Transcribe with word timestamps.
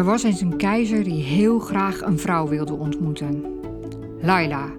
Er 0.00 0.06
was 0.06 0.22
eens 0.22 0.40
een 0.40 0.56
keizer 0.56 1.04
die 1.04 1.22
heel 1.22 1.58
graag 1.58 2.02
een 2.02 2.18
vrouw 2.18 2.48
wilde 2.48 2.72
ontmoeten. 2.72 3.44
Laila, 4.20 4.72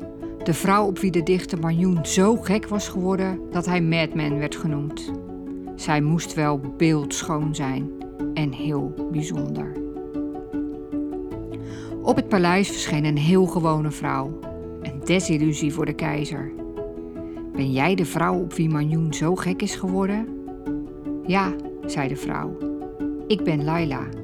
de 0.43 0.53
vrouw 0.53 0.85
op 0.85 0.99
wie 0.99 1.11
de 1.11 1.23
dichter 1.23 1.59
Marjoen 1.59 2.05
zo 2.05 2.35
gek 2.35 2.67
was 2.67 2.87
geworden 2.87 3.39
dat 3.51 3.65
hij 3.65 3.81
Madman 3.81 4.37
werd 4.37 4.55
genoemd. 4.55 5.11
Zij 5.75 6.01
moest 6.01 6.33
wel 6.33 6.59
beeldschoon 6.77 7.55
zijn 7.55 7.91
en 8.33 8.51
heel 8.51 9.09
bijzonder. 9.11 9.71
Op 12.01 12.15
het 12.15 12.27
paleis 12.27 12.67
verscheen 12.67 13.05
een 13.05 13.17
heel 13.17 13.45
gewone 13.45 13.91
vrouw. 13.91 14.39
Een 14.81 15.01
desillusie 15.03 15.73
voor 15.73 15.85
de 15.85 15.95
keizer. 15.95 16.51
Ben 17.53 17.71
jij 17.71 17.95
de 17.95 18.05
vrouw 18.05 18.39
op 18.39 18.53
wie 18.53 18.69
Marjoen 18.69 19.13
zo 19.13 19.35
gek 19.35 19.61
is 19.61 19.75
geworden? 19.75 20.27
Ja, 21.25 21.53
zei 21.85 22.07
de 22.07 22.15
vrouw. 22.15 22.57
Ik 23.27 23.43
ben 23.43 23.63
Laila. 23.63 24.20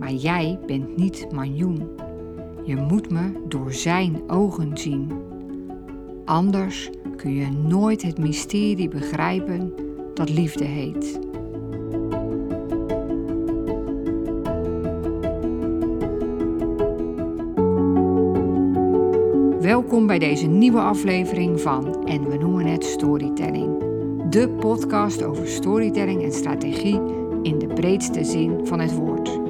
Maar 0.00 0.12
jij 0.12 0.58
bent 0.66 0.96
niet 0.96 1.26
Manjoen. 1.32 1.88
Je 2.64 2.76
moet 2.76 3.10
me 3.10 3.32
door 3.48 3.72
zijn 3.72 4.22
ogen 4.26 4.78
zien. 4.78 5.12
Anders 6.24 6.90
kun 7.16 7.34
je 7.34 7.50
nooit 7.50 8.02
het 8.02 8.18
mysterie 8.18 8.88
begrijpen 8.88 9.72
dat 10.14 10.30
liefde 10.30 10.64
heet. 10.64 11.18
Welkom 19.60 20.06
bij 20.06 20.18
deze 20.18 20.46
nieuwe 20.46 20.80
aflevering 20.80 21.60
van 21.60 22.06
En 22.06 22.28
we 22.28 22.36
noemen 22.36 22.66
het 22.66 22.84
Storytelling. 22.84 23.84
De 24.30 24.48
podcast 24.48 25.22
over 25.22 25.48
storytelling 25.48 26.22
en 26.22 26.32
strategie 26.32 27.00
in 27.42 27.58
de 27.58 27.66
breedste 27.66 28.24
zin 28.24 28.66
van 28.66 28.80
het 28.80 28.94
woord. 28.94 29.49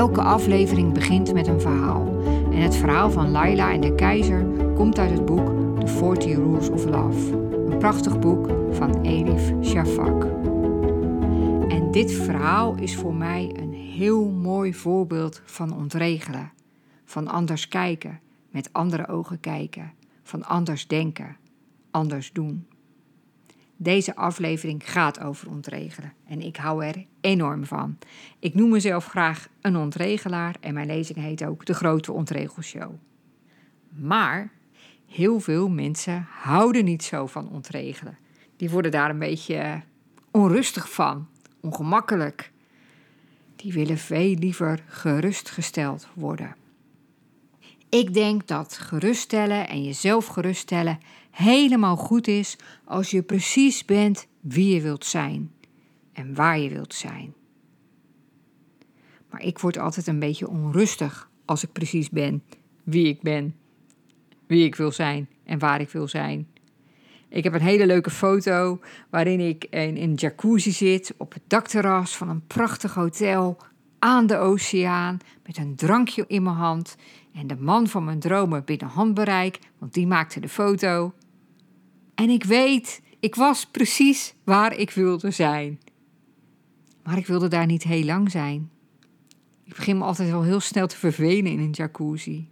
Elke 0.00 0.22
aflevering 0.22 0.92
begint 0.92 1.32
met 1.32 1.46
een 1.46 1.60
verhaal. 1.60 2.22
En 2.24 2.60
het 2.60 2.76
verhaal 2.76 3.10
van 3.10 3.30
Laila 3.30 3.72
en 3.72 3.80
de 3.80 3.94
keizer 3.94 4.46
komt 4.74 4.98
uit 4.98 5.10
het 5.10 5.24
boek 5.24 5.46
The 5.80 5.86
40 5.86 6.34
Rules 6.34 6.68
of 6.68 6.84
Love. 6.84 7.32
Een 7.36 7.78
prachtig 7.78 8.18
boek 8.18 8.48
van 8.70 9.02
Elif 9.02 9.52
Shafak. 9.62 10.24
En 11.68 11.88
dit 11.90 12.12
verhaal 12.12 12.74
is 12.74 12.96
voor 12.96 13.14
mij 13.14 13.54
een 13.56 13.72
heel 13.72 14.28
mooi 14.28 14.74
voorbeeld 14.74 15.42
van 15.44 15.76
ontregelen. 15.76 16.52
Van 17.04 17.28
anders 17.28 17.68
kijken, 17.68 18.20
met 18.50 18.72
andere 18.72 19.08
ogen 19.08 19.40
kijken. 19.40 19.92
Van 20.22 20.44
anders 20.44 20.86
denken, 20.86 21.36
anders 21.90 22.32
doen. 22.32 22.66
Deze 23.82 24.16
aflevering 24.16 24.90
gaat 24.90 25.20
over 25.20 25.48
ontregelen 25.48 26.12
en 26.26 26.40
ik 26.40 26.56
hou 26.56 26.84
er 26.84 27.04
enorm 27.20 27.64
van. 27.64 27.98
Ik 28.38 28.54
noem 28.54 28.70
mezelf 28.70 29.06
graag 29.06 29.48
een 29.60 29.76
ontregelaar 29.76 30.56
en 30.60 30.74
mijn 30.74 30.86
lezing 30.86 31.18
heet 31.18 31.44
ook 31.44 31.66
De 31.66 31.74
Grote 31.74 32.12
Ontregelshow. 32.12 32.92
Maar 33.88 34.50
heel 35.06 35.40
veel 35.40 35.68
mensen 35.68 36.26
houden 36.30 36.84
niet 36.84 37.02
zo 37.02 37.26
van 37.26 37.50
ontregelen. 37.50 38.18
Die 38.56 38.70
worden 38.70 38.90
daar 38.90 39.10
een 39.10 39.18
beetje 39.18 39.82
onrustig 40.30 40.92
van, 40.92 41.28
ongemakkelijk. 41.60 42.52
Die 43.56 43.72
willen 43.72 43.98
veel 43.98 44.34
liever 44.34 44.84
gerustgesteld 44.86 46.08
worden. 46.14 46.56
Ik 47.90 48.14
denk 48.14 48.46
dat 48.46 48.78
geruststellen 48.78 49.68
en 49.68 49.84
jezelf 49.84 50.26
geruststellen 50.26 50.98
helemaal 51.30 51.96
goed 51.96 52.26
is 52.26 52.56
als 52.84 53.10
je 53.10 53.22
precies 53.22 53.84
bent 53.84 54.26
wie 54.40 54.74
je 54.74 54.80
wilt 54.80 55.04
zijn 55.04 55.52
en 56.12 56.34
waar 56.34 56.58
je 56.58 56.68
wilt 56.68 56.94
zijn. 56.94 57.34
Maar 59.30 59.42
ik 59.42 59.58
word 59.58 59.78
altijd 59.78 60.06
een 60.06 60.18
beetje 60.18 60.48
onrustig 60.48 61.30
als 61.44 61.62
ik 61.62 61.72
precies 61.72 62.10
ben 62.10 62.42
wie 62.84 63.06
ik 63.06 63.22
ben, 63.22 63.56
wie 64.46 64.64
ik 64.64 64.74
wil 64.74 64.92
zijn 64.92 65.28
en 65.44 65.58
waar 65.58 65.80
ik 65.80 65.90
wil 65.90 66.08
zijn. 66.08 66.48
Ik 67.28 67.44
heb 67.44 67.54
een 67.54 67.60
hele 67.60 67.86
leuke 67.86 68.10
foto 68.10 68.80
waarin 69.10 69.40
ik 69.40 69.64
in 69.64 69.96
een 69.96 70.14
jacuzzi 70.14 70.70
zit 70.70 71.14
op 71.16 71.32
het 71.32 71.42
dakterras 71.46 72.16
van 72.16 72.28
een 72.28 72.46
prachtig 72.46 72.94
hotel 72.94 73.56
aan 73.98 74.26
de 74.26 74.36
oceaan 74.36 75.18
met 75.46 75.56
een 75.56 75.76
drankje 75.76 76.24
in 76.26 76.42
mijn 76.42 76.56
hand 76.56 76.96
en 77.32 77.46
de 77.46 77.56
man 77.56 77.86
van 77.86 78.04
mijn 78.04 78.20
dromen 78.20 78.64
binnen 78.64 78.88
handbereik, 78.88 79.58
want 79.78 79.94
die 79.94 80.06
maakte 80.06 80.40
de 80.40 80.48
foto. 80.48 81.12
En 82.14 82.30
ik 82.30 82.44
weet, 82.44 83.02
ik 83.20 83.34
was 83.34 83.66
precies 83.66 84.34
waar 84.44 84.76
ik 84.76 84.90
wilde 84.90 85.30
zijn. 85.30 85.80
Maar 87.02 87.18
ik 87.18 87.26
wilde 87.26 87.48
daar 87.48 87.66
niet 87.66 87.82
heel 87.82 88.04
lang 88.04 88.30
zijn. 88.30 88.70
Ik 89.64 89.74
begin 89.74 89.98
me 89.98 90.04
altijd 90.04 90.30
wel 90.30 90.42
heel 90.42 90.60
snel 90.60 90.86
te 90.86 90.96
vervelen 90.96 91.52
in 91.52 91.58
een 91.58 91.70
jacuzzi. 91.70 92.48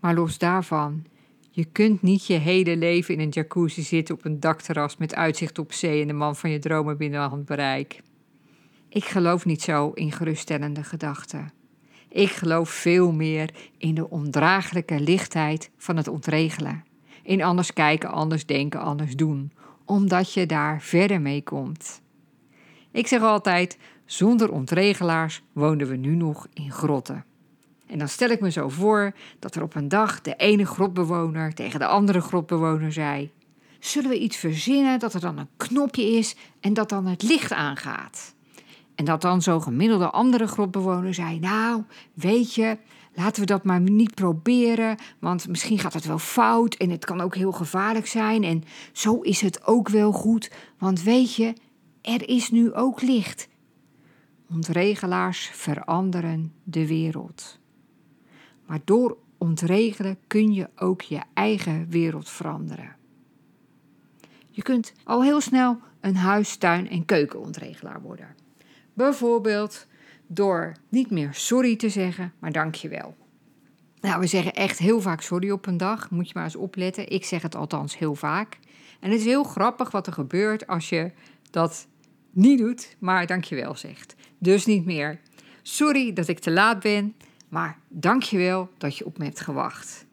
Maar 0.00 0.14
los 0.14 0.38
daarvan, 0.38 1.04
je 1.50 1.64
kunt 1.64 2.02
niet 2.02 2.26
je 2.26 2.34
hele 2.34 2.76
leven 2.76 3.14
in 3.14 3.20
een 3.20 3.28
jacuzzi 3.28 3.82
zitten 3.82 4.14
op 4.14 4.24
een 4.24 4.40
dakterras 4.40 4.96
met 4.96 5.14
uitzicht 5.14 5.58
op 5.58 5.72
zee 5.72 6.00
en 6.00 6.06
de 6.06 6.12
man 6.12 6.36
van 6.36 6.50
je 6.50 6.58
dromen 6.58 6.96
binnen 6.96 7.20
handbereik. 7.20 8.02
Ik 8.88 9.04
geloof 9.04 9.44
niet 9.44 9.62
zo 9.62 9.90
in 9.90 10.12
geruststellende 10.12 10.84
gedachten. 10.84 11.52
Ik 12.12 12.30
geloof 12.30 12.70
veel 12.70 13.12
meer 13.12 13.50
in 13.78 13.94
de 13.94 14.10
ondraaglijke 14.10 15.00
lichtheid 15.00 15.70
van 15.76 15.96
het 15.96 16.08
ontregelen. 16.08 16.84
In 17.22 17.42
anders 17.42 17.72
kijken, 17.72 18.10
anders 18.10 18.46
denken, 18.46 18.80
anders 18.80 19.16
doen. 19.16 19.52
Omdat 19.84 20.32
je 20.32 20.46
daar 20.46 20.82
verder 20.82 21.20
mee 21.20 21.42
komt. 21.42 22.02
Ik 22.90 23.06
zeg 23.06 23.22
altijd: 23.22 23.78
zonder 24.04 24.52
ontregelaars 24.52 25.42
woonden 25.52 25.88
we 25.88 25.96
nu 25.96 26.14
nog 26.14 26.46
in 26.52 26.72
grotten. 26.72 27.24
En 27.86 27.98
dan 27.98 28.08
stel 28.08 28.30
ik 28.30 28.40
me 28.40 28.50
zo 28.50 28.68
voor 28.68 29.12
dat 29.38 29.54
er 29.54 29.62
op 29.62 29.74
een 29.74 29.88
dag 29.88 30.20
de 30.20 30.34
ene 30.36 30.66
grotbewoner 30.66 31.54
tegen 31.54 31.80
de 31.80 31.86
andere 31.86 32.20
grotbewoner 32.20 32.92
zei: 32.92 33.30
Zullen 33.78 34.10
we 34.10 34.18
iets 34.18 34.36
verzinnen 34.36 34.98
dat 34.98 35.14
er 35.14 35.20
dan 35.20 35.38
een 35.38 35.48
knopje 35.56 36.04
is 36.04 36.36
en 36.60 36.74
dat 36.74 36.88
dan 36.88 37.06
het 37.06 37.22
licht 37.22 37.52
aangaat? 37.52 38.34
En 38.94 39.04
dat 39.04 39.20
dan 39.20 39.42
zo'n 39.42 39.62
gemiddelde 39.62 40.10
andere 40.10 40.46
grotbewoner 40.46 41.14
zei: 41.14 41.38
Nou, 41.38 41.82
weet 42.14 42.54
je, 42.54 42.78
laten 43.14 43.40
we 43.40 43.46
dat 43.46 43.64
maar 43.64 43.80
niet 43.80 44.14
proberen, 44.14 44.96
want 45.18 45.48
misschien 45.48 45.78
gaat 45.78 45.92
het 45.92 46.06
wel 46.06 46.18
fout 46.18 46.74
en 46.74 46.90
het 46.90 47.04
kan 47.04 47.20
ook 47.20 47.34
heel 47.34 47.52
gevaarlijk 47.52 48.06
zijn. 48.06 48.44
En 48.44 48.64
zo 48.92 49.20
is 49.20 49.40
het 49.40 49.66
ook 49.66 49.88
wel 49.88 50.12
goed, 50.12 50.50
want 50.78 51.02
weet 51.02 51.34
je, 51.34 51.54
er 52.02 52.28
is 52.28 52.50
nu 52.50 52.72
ook 52.72 53.02
licht. 53.02 53.48
Ontregelaars 54.50 55.50
veranderen 55.52 56.52
de 56.62 56.86
wereld. 56.86 57.58
Maar 58.66 58.80
door 58.84 59.16
ontregelen 59.38 60.18
kun 60.26 60.52
je 60.52 60.68
ook 60.76 61.00
je 61.00 61.20
eigen 61.34 61.88
wereld 61.88 62.28
veranderen. 62.28 62.96
Je 64.50 64.62
kunt 64.62 64.92
al 65.04 65.22
heel 65.22 65.40
snel 65.40 65.78
een 66.00 66.16
huis, 66.16 66.56
tuin 66.56 66.88
en 66.88 67.04
keukenontregelaar 67.04 68.02
worden. 68.02 68.34
Bijvoorbeeld 68.92 69.86
door 70.26 70.72
niet 70.88 71.10
meer 71.10 71.34
sorry 71.34 71.76
te 71.76 71.88
zeggen, 71.88 72.32
maar 72.38 72.52
dankjewel. 72.52 73.16
Nou, 74.00 74.20
we 74.20 74.26
zeggen 74.26 74.52
echt 74.52 74.78
heel 74.78 75.00
vaak 75.00 75.20
sorry 75.20 75.50
op 75.50 75.66
een 75.66 75.76
dag. 75.76 76.10
Moet 76.10 76.26
je 76.26 76.32
maar 76.34 76.44
eens 76.44 76.56
opletten. 76.56 77.08
Ik 77.08 77.24
zeg 77.24 77.42
het 77.42 77.54
althans 77.54 77.98
heel 77.98 78.14
vaak. 78.14 78.58
En 79.00 79.10
het 79.10 79.20
is 79.20 79.26
heel 79.26 79.44
grappig 79.44 79.90
wat 79.90 80.06
er 80.06 80.12
gebeurt 80.12 80.66
als 80.66 80.88
je 80.88 81.10
dat 81.50 81.86
niet 82.30 82.58
doet, 82.58 82.96
maar 82.98 83.26
dankjewel 83.26 83.76
zegt. 83.76 84.14
Dus 84.38 84.66
niet 84.66 84.84
meer 84.84 85.20
sorry 85.62 86.12
dat 86.12 86.28
ik 86.28 86.38
te 86.38 86.50
laat 86.50 86.80
ben, 86.80 87.14
maar 87.48 87.78
dankjewel 87.88 88.70
dat 88.78 88.96
je 88.96 89.06
op 89.06 89.18
me 89.18 89.24
hebt 89.24 89.40
gewacht. 89.40 90.06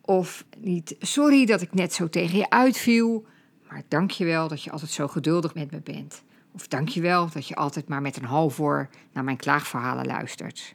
Of 0.00 0.44
niet 0.58 0.96
sorry 0.98 1.46
dat 1.46 1.60
ik 1.60 1.74
net 1.74 1.92
zo 1.92 2.08
tegen 2.08 2.38
je 2.38 2.50
uitviel, 2.50 3.26
maar 3.68 3.82
dankjewel 3.88 4.48
dat 4.48 4.62
je 4.62 4.70
altijd 4.70 4.90
zo 4.90 5.08
geduldig 5.08 5.54
met 5.54 5.70
me 5.70 5.80
bent. 5.80 6.22
Of 6.54 6.68
dankjewel 6.68 7.30
dat 7.30 7.48
je 7.48 7.54
altijd 7.54 7.88
maar 7.88 8.02
met 8.02 8.16
een 8.16 8.24
half 8.24 8.54
voor 8.54 8.88
naar 9.12 9.24
mijn 9.24 9.36
klaagverhalen 9.36 10.06
luistert. 10.06 10.74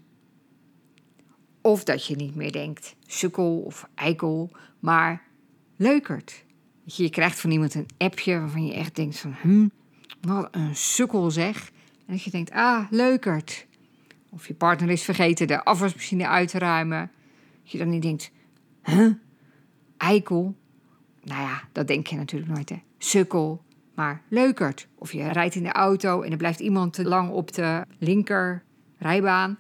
Of 1.62 1.84
dat 1.84 2.06
je 2.06 2.16
niet 2.16 2.36
meer 2.36 2.52
denkt 2.52 2.96
sukkel 3.06 3.60
of 3.60 3.90
eikel, 3.96 4.52
maar 4.80 5.22
leukert. 5.76 6.44
Je, 6.84 7.04
je 7.04 7.10
krijgt 7.10 7.40
van 7.40 7.52
iemand 7.52 7.74
een 7.74 7.88
appje 7.98 8.40
waarvan 8.40 8.66
je 8.66 8.74
echt 8.74 8.96
denkt 8.96 9.20
van, 9.20 9.36
hm, 9.42 9.68
wat 10.22 10.48
een 10.52 10.76
sukkel 10.76 11.32
zeg. 11.32 11.72
En 12.06 12.14
dat 12.14 12.24
je 12.24 12.32
denkt, 12.32 12.52
ah, 12.52 12.86
leukert. 12.90 13.68
Of 14.30 14.48
je 14.48 14.54
partner 14.54 14.90
is 14.90 15.04
vergeten 15.04 15.48
de 15.48 15.64
afwasmachine 15.64 16.28
uit 16.28 16.50
te 16.50 16.58
ruimen. 16.58 17.12
Dat 17.62 17.72
je 17.72 17.78
dan 17.78 17.90
niet 17.90 18.02
denkt, 18.02 18.32
huh, 18.84 19.14
eikel. 19.98 20.56
Nou 21.24 21.42
ja, 21.42 21.64
dat 21.72 21.88
denk 21.88 22.08
je 22.08 22.16
natuurlijk 22.16 22.52
nooit, 22.52 22.70
hè. 22.70 22.82
Sukkel, 22.98 23.64
maar 24.00 24.22
leukert. 24.28 24.88
Of 24.96 25.12
je 25.12 25.28
rijdt 25.28 25.56
in 25.56 25.64
de 25.64 25.72
auto 25.72 26.22
en 26.22 26.32
er 26.32 26.38
blijft 26.38 26.60
iemand 26.60 26.94
te 26.94 27.04
lang 27.04 27.30
op 27.30 27.54
de 27.54 27.86
linker 27.98 28.64
rijbaan. 28.98 29.60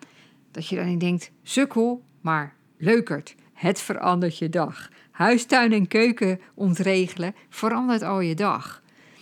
Dat 0.51 0.67
je 0.67 0.75
dan 0.75 0.85
niet 0.85 0.99
denkt, 0.99 1.31
sukkel, 1.43 2.03
maar 2.21 2.53
leukert. 2.77 3.35
Het 3.53 3.81
verandert 3.81 4.37
je 4.37 4.49
dag. 4.49 4.89
Huistuin 5.11 5.71
en 5.71 5.87
keuken 5.87 6.39
ontregelen 6.53 7.35
verandert 7.49 8.01
al 8.01 8.19
je 8.19 8.35
dag. 8.35 8.81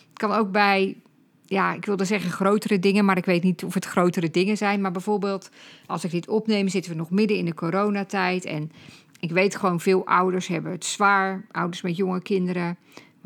Het 0.09 0.17
kan 0.17 0.31
ook 0.31 0.51
bij 0.51 0.97
ja, 1.45 1.73
ik 1.73 1.85
wilde 1.85 2.05
zeggen 2.05 2.31
grotere 2.31 2.79
dingen, 2.79 3.05
maar 3.05 3.17
ik 3.17 3.25
weet 3.25 3.43
niet 3.43 3.63
of 3.63 3.73
het 3.73 3.85
grotere 3.85 4.29
dingen 4.29 4.57
zijn. 4.57 4.81
Maar 4.81 4.91
bijvoorbeeld, 4.91 5.49
als 5.85 6.03
ik 6.03 6.11
dit 6.11 6.27
opneem, 6.27 6.67
zitten 6.67 6.91
we 6.91 6.97
nog 6.97 7.09
midden 7.09 7.37
in 7.37 7.45
de 7.45 7.53
coronatijd. 7.53 8.45
En 8.45 8.71
ik 9.19 9.31
weet 9.31 9.55
gewoon, 9.55 9.79
veel 9.79 10.05
ouders 10.05 10.47
hebben 10.47 10.71
het 10.71 10.85
zwaar. 10.85 11.45
Ouders 11.51 11.81
met 11.81 11.95
jonge 11.95 12.21
kinderen. 12.21 12.77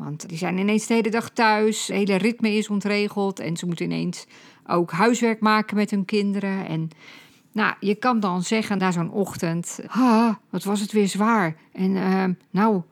Want 0.04 0.28
die 0.28 0.38
zijn 0.38 0.58
ineens 0.58 0.86
de 0.86 0.94
hele 0.94 1.10
dag 1.10 1.30
thuis. 1.30 1.86
Het 1.86 1.96
hele 1.96 2.16
ritme 2.16 2.52
is 2.52 2.68
ontregeld. 2.68 3.40
En 3.40 3.56
ze 3.56 3.66
moeten 3.66 3.84
ineens 3.84 4.26
ook 4.66 4.90
huiswerk 4.90 5.40
maken 5.40 5.76
met 5.76 5.90
hun 5.90 6.04
kinderen. 6.04 6.66
En 6.66 6.90
nou, 7.52 7.74
je 7.80 7.94
kan 7.94 8.20
dan 8.20 8.42
zeggen 8.42 8.78
na 8.78 8.90
zo'n 8.90 9.10
ochtend: 9.10 9.80
ah, 9.86 10.34
wat 10.50 10.64
was 10.64 10.80
het 10.80 10.92
weer 10.92 11.08
zwaar. 11.08 11.56
En 11.72 11.90
uh, 11.90 12.24
nou, 12.50 12.82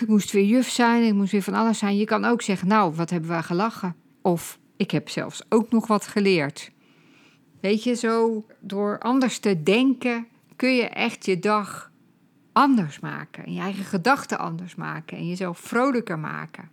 ik 0.00 0.08
moest 0.08 0.32
weer 0.32 0.44
juf 0.44 0.68
zijn, 0.68 1.02
ik 1.02 1.14
moest 1.14 1.32
weer 1.32 1.42
van 1.42 1.54
alles 1.54 1.78
zijn. 1.78 1.96
Je 1.96 2.04
kan 2.04 2.24
ook 2.24 2.42
zeggen: 2.42 2.68
Nou, 2.68 2.94
wat 2.94 3.10
hebben 3.10 3.30
we 3.30 3.42
gelachen? 3.42 3.96
Of 4.22 4.58
ik 4.76 4.90
heb 4.90 5.08
zelfs 5.08 5.42
ook 5.48 5.70
nog 5.70 5.86
wat 5.86 6.06
geleerd. 6.06 6.70
Weet 7.60 7.84
je, 7.84 7.94
zo 7.94 8.44
door 8.60 8.98
anders 8.98 9.38
te 9.38 9.62
denken 9.62 10.26
kun 10.56 10.74
je 10.74 10.88
echt 10.88 11.26
je 11.26 11.38
dag 11.38 11.91
anders 12.52 13.00
maken. 13.00 13.44
En 13.44 13.52
je 13.52 13.60
eigen 13.60 13.84
gedachten 13.84 14.38
anders 14.38 14.74
maken. 14.74 15.16
En 15.16 15.28
jezelf 15.28 15.58
vrolijker 15.58 16.18
maken. 16.18 16.70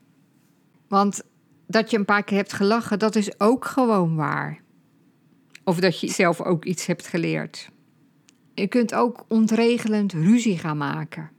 Want 0.87 1.21
dat 1.67 1.91
je 1.91 1.97
een 1.97 2.05
paar 2.05 2.23
keer 2.23 2.37
hebt 2.37 2.53
gelachen, 2.53 2.99
dat 2.99 3.15
is 3.15 3.39
ook 3.39 3.65
gewoon 3.65 4.15
waar. 4.15 4.61
Of 5.63 5.79
dat 5.79 5.99
je 5.99 6.07
zelf 6.07 6.41
ook 6.41 6.65
iets 6.65 6.85
hebt 6.85 7.07
geleerd. 7.07 7.69
Je 8.53 8.67
kunt 8.67 8.95
ook 8.95 9.25
ontregelend 9.27 10.13
ruzie 10.13 10.57
gaan 10.57 10.77
maken. 10.77 11.29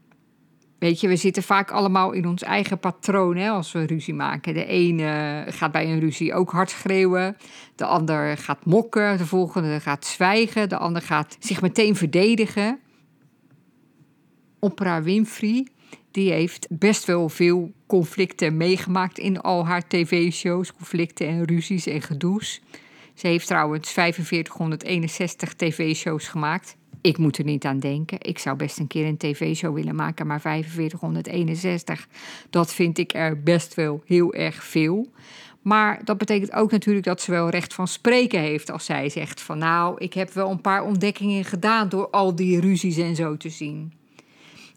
Weet 0.79 0.99
je, 0.99 1.07
we 1.07 1.15
zitten 1.15 1.43
vaak 1.43 1.71
allemaal 1.71 2.11
in 2.11 2.27
ons 2.27 2.43
eigen 2.43 2.79
patroon 2.79 3.35
hè, 3.35 3.49
als 3.49 3.71
we 3.71 3.85
ruzie 3.85 4.13
maken. 4.13 4.53
De 4.53 4.65
ene 4.65 5.43
gaat 5.49 5.71
bij 5.71 5.91
een 5.91 5.99
ruzie 5.99 6.33
ook 6.33 6.51
hard 6.51 6.69
schreeuwen. 6.69 7.37
De 7.75 7.85
ander 7.85 8.37
gaat 8.37 8.65
mokken. 8.65 9.17
De 9.17 9.25
volgende 9.25 9.79
gaat 9.79 10.05
zwijgen. 10.05 10.69
De 10.69 10.77
ander 10.77 11.01
gaat 11.01 11.37
zich 11.39 11.61
meteen 11.61 11.95
verdedigen. 11.95 12.79
Oprah 14.63 15.03
Winfrey, 15.03 15.67
die 16.11 16.31
heeft 16.31 16.67
best 16.69 17.05
wel 17.05 17.29
veel 17.29 17.71
conflicten 17.87 18.57
meegemaakt 18.57 19.17
in 19.17 19.41
al 19.41 19.65
haar 19.65 19.87
tv-shows. 19.87 20.73
Conflicten 20.73 21.27
en 21.27 21.45
ruzies 21.45 21.85
en 21.85 22.01
gedoes. 22.01 22.61
Ze 23.13 23.27
heeft 23.27 23.47
trouwens 23.47 23.91
4561 23.91 25.53
tv-shows 25.53 26.27
gemaakt. 26.27 26.75
Ik 27.01 27.17
moet 27.17 27.37
er 27.37 27.43
niet 27.43 27.65
aan 27.65 27.79
denken. 27.79 28.17
Ik 28.21 28.39
zou 28.39 28.55
best 28.55 28.79
een 28.79 28.87
keer 28.87 29.05
een 29.05 29.17
tv-show 29.17 29.75
willen 29.75 29.95
maken, 29.95 30.27
maar 30.27 30.41
4561, 30.41 32.07
dat 32.49 32.73
vind 32.73 32.97
ik 32.97 33.13
er 33.13 33.43
best 33.43 33.73
wel 33.73 34.01
heel 34.05 34.33
erg 34.33 34.63
veel. 34.63 35.11
Maar 35.61 36.01
dat 36.03 36.17
betekent 36.17 36.53
ook 36.53 36.71
natuurlijk 36.71 37.05
dat 37.05 37.21
ze 37.21 37.31
wel 37.31 37.49
recht 37.49 37.73
van 37.73 37.87
spreken 37.87 38.39
heeft 38.39 38.71
als 38.71 38.85
zij 38.85 39.09
zegt 39.09 39.41
van 39.41 39.57
nou, 39.57 39.95
ik 39.97 40.13
heb 40.13 40.31
wel 40.31 40.49
een 40.49 40.61
paar 40.61 40.83
ontdekkingen 40.83 41.45
gedaan 41.45 41.89
door 41.89 42.09
al 42.09 42.35
die 42.35 42.59
ruzies 42.59 42.97
en 42.97 43.15
zo 43.15 43.37
te 43.37 43.49
zien. 43.49 44.00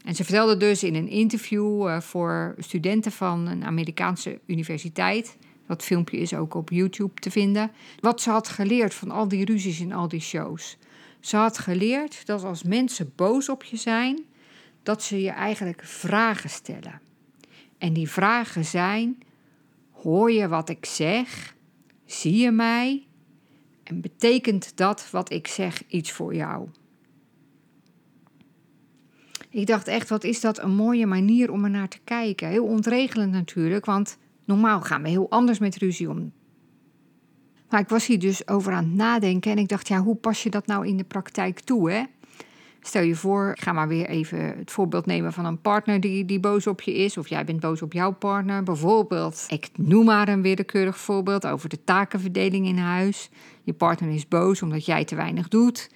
En 0.04 0.14
ze 0.14 0.24
vertelde 0.24 0.56
dus 0.56 0.82
in 0.82 0.94
een 0.94 1.08
interview 1.08 1.86
uh, 1.86 2.00
voor 2.00 2.54
studenten 2.58 3.12
van 3.12 3.46
een 3.46 3.64
Amerikaanse 3.64 4.40
universiteit, 4.46 5.36
dat 5.66 5.82
filmpje 5.82 6.16
is 6.18 6.34
ook 6.34 6.54
op 6.54 6.70
YouTube 6.70 7.20
te 7.20 7.30
vinden, 7.30 7.70
wat 8.00 8.20
ze 8.20 8.30
had 8.30 8.48
geleerd 8.48 8.94
van 8.94 9.10
al 9.10 9.28
die 9.28 9.44
ruzies 9.44 9.80
en 9.80 9.92
al 9.92 10.08
die 10.08 10.20
shows. 10.20 10.76
Ze 11.20 11.36
had 11.36 11.58
geleerd 11.58 12.26
dat 12.26 12.44
als 12.44 12.62
mensen 12.62 13.12
boos 13.16 13.48
op 13.48 13.64
je 13.64 13.76
zijn, 13.76 14.24
dat 14.82 15.02
ze 15.02 15.20
je 15.20 15.30
eigenlijk 15.30 15.84
vragen 15.84 16.50
stellen. 16.50 17.00
En 17.78 17.92
die 17.92 18.10
vragen 18.10 18.64
zijn: 18.64 19.22
hoor 19.90 20.32
je 20.32 20.48
wat 20.48 20.68
ik 20.68 20.86
zeg? 20.86 21.54
Zie 22.04 22.36
je 22.36 22.50
mij? 22.50 23.06
En 23.82 24.00
betekent 24.00 24.76
dat 24.76 25.10
wat 25.10 25.32
ik 25.32 25.46
zeg 25.46 25.82
iets 25.88 26.12
voor 26.12 26.34
jou? 26.34 26.68
Ik 29.54 29.66
dacht 29.66 29.88
echt, 29.88 30.08
wat 30.08 30.24
is 30.24 30.40
dat 30.40 30.62
een 30.62 30.74
mooie 30.74 31.06
manier 31.06 31.52
om 31.52 31.64
er 31.64 31.70
naar 31.70 31.88
te 31.88 31.98
kijken. 32.04 32.48
Heel 32.48 32.64
ontregelend 32.64 33.32
natuurlijk, 33.32 33.84
want 33.84 34.18
normaal 34.44 34.80
gaan 34.80 35.02
we 35.02 35.08
heel 35.08 35.30
anders 35.30 35.58
met 35.58 35.76
ruzie 35.76 36.10
om. 36.10 36.32
Maar 37.70 37.80
ik 37.80 37.88
was 37.88 38.06
hier 38.06 38.18
dus 38.18 38.48
over 38.48 38.72
aan 38.72 38.84
het 38.84 38.94
nadenken 38.94 39.50
en 39.50 39.58
ik 39.58 39.68
dacht, 39.68 39.88
ja, 39.88 40.00
hoe 40.00 40.16
pas 40.16 40.42
je 40.42 40.50
dat 40.50 40.66
nou 40.66 40.86
in 40.86 40.96
de 40.96 41.04
praktijk 41.04 41.60
toe, 41.60 41.90
hè? 41.90 42.02
Stel 42.80 43.02
je 43.02 43.14
voor, 43.14 43.56
ga 43.60 43.72
maar 43.72 43.88
weer 43.88 44.06
even 44.06 44.38
het 44.38 44.70
voorbeeld 44.70 45.06
nemen 45.06 45.32
van 45.32 45.44
een 45.44 45.60
partner 45.60 46.00
die, 46.00 46.24
die 46.24 46.40
boos 46.40 46.66
op 46.66 46.80
je 46.80 46.94
is. 46.94 47.16
Of 47.16 47.28
jij 47.28 47.44
bent 47.44 47.60
boos 47.60 47.82
op 47.82 47.92
jouw 47.92 48.12
partner. 48.12 48.62
Bijvoorbeeld, 48.62 49.44
ik 49.48 49.68
noem 49.76 50.04
maar 50.04 50.28
een 50.28 50.42
willekeurig 50.42 50.98
voorbeeld 50.98 51.46
over 51.46 51.68
de 51.68 51.84
takenverdeling 51.84 52.66
in 52.66 52.78
huis. 52.78 53.30
Je 53.62 53.72
partner 53.72 54.10
is 54.10 54.28
boos 54.28 54.62
omdat 54.62 54.86
jij 54.86 55.04
te 55.04 55.14
weinig 55.14 55.48
doet. 55.48 55.90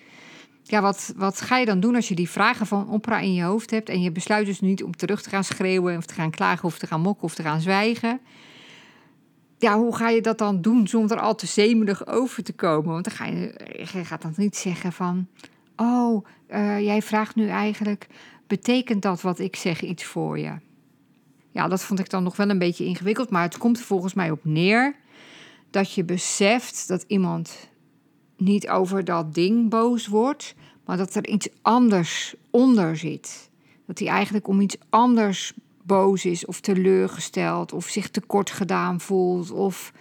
Ja, 0.70 0.80
wat, 0.80 1.12
wat 1.16 1.40
ga 1.40 1.56
je 1.56 1.66
dan 1.66 1.80
doen 1.80 1.94
als 1.94 2.08
je 2.08 2.14
die 2.14 2.30
vragen 2.30 2.66
van 2.66 2.90
opera 2.90 3.18
in 3.18 3.34
je 3.34 3.42
hoofd 3.42 3.70
hebt 3.70 3.88
en 3.88 4.02
je 4.02 4.12
besluit 4.12 4.46
dus 4.46 4.60
niet 4.60 4.82
om 4.82 4.96
terug 4.96 5.22
te 5.22 5.28
gaan 5.28 5.44
schreeuwen 5.44 5.96
of 5.96 6.06
te 6.06 6.14
gaan 6.14 6.30
klagen 6.30 6.64
of 6.64 6.78
te 6.78 6.86
gaan 6.86 7.00
mokken 7.00 7.24
of 7.24 7.34
te 7.34 7.42
gaan 7.42 7.60
zwijgen? 7.60 8.20
Ja, 9.58 9.78
hoe 9.78 9.96
ga 9.96 10.08
je 10.08 10.20
dat 10.20 10.38
dan 10.38 10.60
doen 10.60 10.88
zonder 10.88 11.20
al 11.20 11.34
te 11.34 11.46
zemelig 11.46 12.06
over 12.06 12.42
te 12.42 12.52
komen? 12.52 12.92
Want 12.92 13.04
dan 13.04 13.14
ga 13.14 13.26
je, 13.26 13.54
je 13.92 14.04
gaat 14.04 14.22
dan 14.22 14.32
niet 14.36 14.56
zeggen 14.56 14.92
van, 14.92 15.26
oh, 15.76 16.26
uh, 16.50 16.80
jij 16.80 17.02
vraagt 17.02 17.34
nu 17.34 17.48
eigenlijk, 17.48 18.06
betekent 18.46 19.02
dat 19.02 19.20
wat 19.20 19.38
ik 19.38 19.56
zeg 19.56 19.82
iets 19.82 20.04
voor 20.04 20.38
je? 20.38 20.52
Ja, 21.50 21.68
dat 21.68 21.82
vond 21.82 21.98
ik 21.98 22.10
dan 22.10 22.22
nog 22.22 22.36
wel 22.36 22.50
een 22.50 22.58
beetje 22.58 22.84
ingewikkeld, 22.84 23.30
maar 23.30 23.42
het 23.42 23.58
komt 23.58 23.78
er 23.78 23.84
volgens 23.84 24.14
mij 24.14 24.30
op 24.30 24.44
neer 24.44 24.96
dat 25.70 25.92
je 25.92 26.04
beseft 26.04 26.88
dat 26.88 27.04
iemand 27.06 27.68
niet 28.38 28.68
over 28.68 29.04
dat 29.04 29.34
ding 29.34 29.70
boos 29.70 30.06
wordt, 30.06 30.54
maar 30.84 30.96
dat 30.96 31.14
er 31.14 31.26
iets 31.26 31.48
anders 31.62 32.34
onder 32.50 32.96
zit. 32.96 33.50
Dat 33.86 33.98
hij 33.98 34.08
eigenlijk 34.08 34.48
om 34.48 34.60
iets 34.60 34.76
anders 34.88 35.52
boos 35.82 36.24
is 36.24 36.46
of 36.46 36.60
teleurgesteld 36.60 37.72
of 37.72 37.86
zich 37.86 38.08
tekort 38.08 38.50
gedaan 38.50 39.00
voelt 39.00 39.50
of 39.50 39.92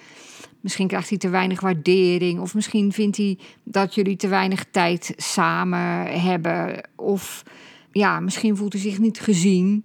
misschien 0.62 0.88
krijgt 0.88 1.10
hij 1.10 1.18
te 1.18 1.30
weinig 1.30 1.62
waardering 1.62 2.39
of 2.39 2.54
misschien 2.54 2.92
vindt 2.92 3.18
hij 3.18 3.38
dat 3.63 3.95
jullie 3.95 4.16
te 4.16 4.28
weinig 4.28 4.66
tijd 4.72 5.13
samen 5.16 6.22
hebben 6.22 6.89
of 6.95 7.44
ja, 7.92 8.19
misschien 8.19 8.57
voelt 8.57 8.74
hij 8.74 8.81
zich 8.81 9.00
niet 9.00 9.19
gezien. 9.19 9.84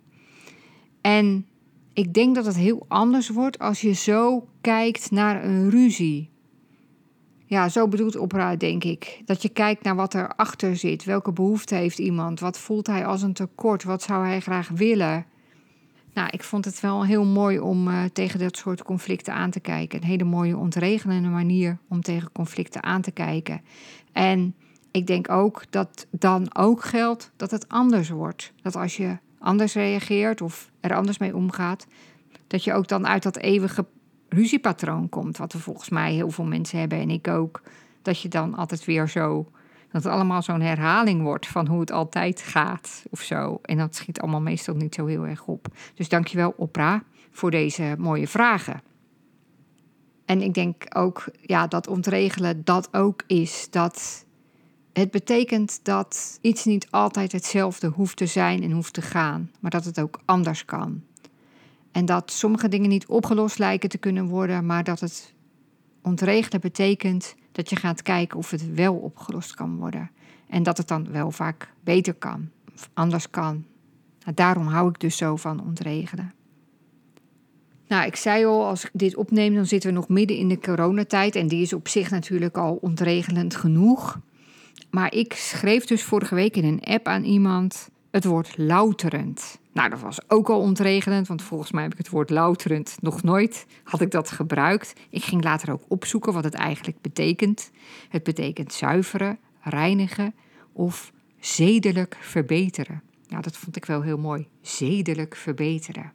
En 1.00 1.46
ik 1.92 2.14
denk 2.14 2.34
dat 2.34 2.44
het 2.44 2.56
heel 2.56 2.84
anders 2.88 3.28
wordt 3.28 3.58
als 3.58 3.80
je 3.80 3.92
zo 3.92 4.48
kijkt 4.60 5.10
naar 5.10 5.44
een 5.44 5.70
ruzie. 5.70 6.31
Ja, 7.52 7.68
zo 7.68 7.88
bedoelt 7.88 8.16
opera, 8.16 8.56
denk 8.56 8.84
ik. 8.84 9.22
Dat 9.24 9.42
je 9.42 9.48
kijkt 9.48 9.82
naar 9.82 9.96
wat 9.96 10.14
erachter 10.14 10.76
zit. 10.76 11.04
Welke 11.04 11.32
behoefte 11.32 11.74
heeft 11.74 11.98
iemand? 11.98 12.40
Wat 12.40 12.58
voelt 12.58 12.86
hij 12.86 13.06
als 13.06 13.22
een 13.22 13.32
tekort? 13.32 13.84
Wat 13.84 14.02
zou 14.02 14.26
hij 14.26 14.40
graag 14.40 14.68
willen? 14.68 15.26
Nou, 16.14 16.28
ik 16.30 16.42
vond 16.42 16.64
het 16.64 16.80
wel 16.80 17.04
heel 17.04 17.24
mooi 17.24 17.58
om 17.58 17.88
uh, 17.88 18.04
tegen 18.12 18.38
dat 18.38 18.56
soort 18.56 18.82
conflicten 18.82 19.34
aan 19.34 19.50
te 19.50 19.60
kijken. 19.60 19.98
Een 19.98 20.08
hele 20.08 20.24
mooie 20.24 20.56
ontregelende 20.56 21.28
manier 21.28 21.78
om 21.88 22.00
tegen 22.00 22.32
conflicten 22.32 22.82
aan 22.82 23.02
te 23.02 23.10
kijken. 23.10 23.60
En 24.12 24.54
ik 24.90 25.06
denk 25.06 25.30
ook 25.30 25.62
dat 25.70 26.06
dan 26.10 26.56
ook 26.56 26.84
geldt 26.84 27.30
dat 27.36 27.50
het 27.50 27.68
anders 27.68 28.08
wordt. 28.08 28.52
Dat 28.62 28.76
als 28.76 28.96
je 28.96 29.16
anders 29.38 29.74
reageert 29.74 30.40
of 30.40 30.70
er 30.80 30.94
anders 30.94 31.18
mee 31.18 31.36
omgaat, 31.36 31.86
dat 32.46 32.64
je 32.64 32.72
ook 32.72 32.88
dan 32.88 33.06
uit 33.06 33.22
dat 33.22 33.36
eeuwige 33.36 33.86
ruziepatroon 34.32 35.08
komt. 35.08 35.36
Wat 35.36 35.52
er 35.52 35.60
volgens 35.60 35.88
mij 35.88 36.12
heel 36.12 36.30
veel 36.30 36.44
mensen 36.44 36.78
hebben 36.78 36.98
en 36.98 37.10
ik 37.10 37.28
ook. 37.28 37.62
Dat 38.02 38.20
je 38.20 38.28
dan 38.28 38.54
altijd 38.54 38.84
weer 38.84 39.08
zo. 39.08 39.50
Dat 39.90 40.02
het 40.02 40.12
allemaal 40.12 40.42
zo'n 40.42 40.60
herhaling 40.60 41.22
wordt 41.22 41.46
van 41.46 41.66
hoe 41.66 41.80
het 41.80 41.90
altijd 41.90 42.40
gaat 42.40 43.04
of 43.10 43.20
zo. 43.20 43.58
En 43.62 43.76
dat 43.76 43.94
schiet 43.94 44.20
allemaal 44.20 44.40
meestal 44.40 44.74
niet 44.74 44.94
zo 44.94 45.06
heel 45.06 45.26
erg 45.26 45.46
op. 45.46 45.66
Dus 45.94 46.08
dankjewel, 46.08 46.54
Opra, 46.56 47.02
voor 47.30 47.50
deze 47.50 47.94
mooie 47.98 48.28
vragen. 48.28 48.82
En 50.24 50.42
ik 50.42 50.54
denk 50.54 50.84
ook 50.88 51.24
ja, 51.40 51.66
dat 51.66 51.86
ontregelen 51.86 52.64
dat 52.64 52.88
ook 52.94 53.22
is. 53.26 53.66
Dat 53.70 54.24
het 54.92 55.10
betekent 55.10 55.80
dat 55.82 56.38
iets 56.40 56.64
niet 56.64 56.90
altijd 56.90 57.32
hetzelfde 57.32 57.86
hoeft 57.86 58.16
te 58.16 58.26
zijn 58.26 58.62
en 58.62 58.70
hoeft 58.70 58.92
te 58.92 59.02
gaan, 59.02 59.50
maar 59.60 59.70
dat 59.70 59.84
het 59.84 60.00
ook 60.00 60.20
anders 60.24 60.64
kan. 60.64 61.02
En 61.92 62.04
dat 62.04 62.30
sommige 62.30 62.68
dingen 62.68 62.88
niet 62.88 63.06
opgelost 63.06 63.58
lijken 63.58 63.88
te 63.88 63.98
kunnen 63.98 64.26
worden, 64.26 64.66
maar 64.66 64.84
dat 64.84 65.00
het 65.00 65.34
ontregelen 66.02 66.60
betekent 66.60 67.34
dat 67.52 67.70
je 67.70 67.76
gaat 67.76 68.02
kijken 68.02 68.38
of 68.38 68.50
het 68.50 68.74
wel 68.74 68.94
opgelost 68.94 69.54
kan 69.54 69.76
worden. 69.76 70.10
En 70.48 70.62
dat 70.62 70.76
het 70.78 70.88
dan 70.88 71.12
wel 71.12 71.30
vaak 71.30 71.72
beter 71.84 72.14
kan, 72.14 72.50
of 72.74 72.90
anders 72.94 73.30
kan. 73.30 73.64
Nou, 74.24 74.34
daarom 74.34 74.66
hou 74.66 74.88
ik 74.88 75.00
dus 75.00 75.16
zo 75.16 75.36
van 75.36 75.64
ontregelen. 75.64 76.32
Nou, 77.88 78.06
ik 78.06 78.16
zei 78.16 78.44
al, 78.44 78.66
als 78.66 78.84
ik 78.84 78.90
dit 78.92 79.16
opneem, 79.16 79.54
dan 79.54 79.66
zitten 79.66 79.90
we 79.90 79.96
nog 79.96 80.08
midden 80.08 80.36
in 80.36 80.48
de 80.48 80.58
coronatijd. 80.58 81.36
En 81.36 81.46
die 81.46 81.62
is 81.62 81.72
op 81.72 81.88
zich 81.88 82.10
natuurlijk 82.10 82.56
al 82.56 82.78
ontregelend 82.80 83.56
genoeg. 83.56 84.20
Maar 84.90 85.14
ik 85.14 85.32
schreef 85.32 85.84
dus 85.84 86.02
vorige 86.02 86.34
week 86.34 86.56
in 86.56 86.64
een 86.64 86.80
app 86.80 87.06
aan 87.06 87.24
iemand 87.24 87.88
het 88.10 88.24
woord 88.24 88.58
louterend. 88.58 89.58
Nou, 89.72 89.90
dat 89.90 90.00
was 90.00 90.30
ook 90.30 90.48
al 90.48 90.60
ontregelend, 90.60 91.28
want 91.28 91.42
volgens 91.42 91.70
mij 91.70 91.82
heb 91.82 91.92
ik 91.92 91.98
het 91.98 92.08
woord 92.08 92.30
louterend 92.30 92.96
nog 93.00 93.22
nooit 93.22 93.66
had 93.84 94.00
ik 94.00 94.10
dat 94.10 94.30
gebruikt. 94.30 94.92
Ik 95.10 95.24
ging 95.24 95.44
later 95.44 95.72
ook 95.72 95.82
opzoeken 95.88 96.32
wat 96.32 96.44
het 96.44 96.54
eigenlijk 96.54 97.00
betekent. 97.00 97.70
Het 98.08 98.22
betekent 98.22 98.72
zuiveren, 98.72 99.38
reinigen 99.60 100.34
of 100.72 101.12
zedelijk 101.40 102.16
verbeteren. 102.20 103.02
Nou, 103.28 103.42
dat 103.42 103.56
vond 103.56 103.76
ik 103.76 103.84
wel 103.84 104.02
heel 104.02 104.18
mooi. 104.18 104.48
Zedelijk 104.60 105.36
verbeteren. 105.36 106.12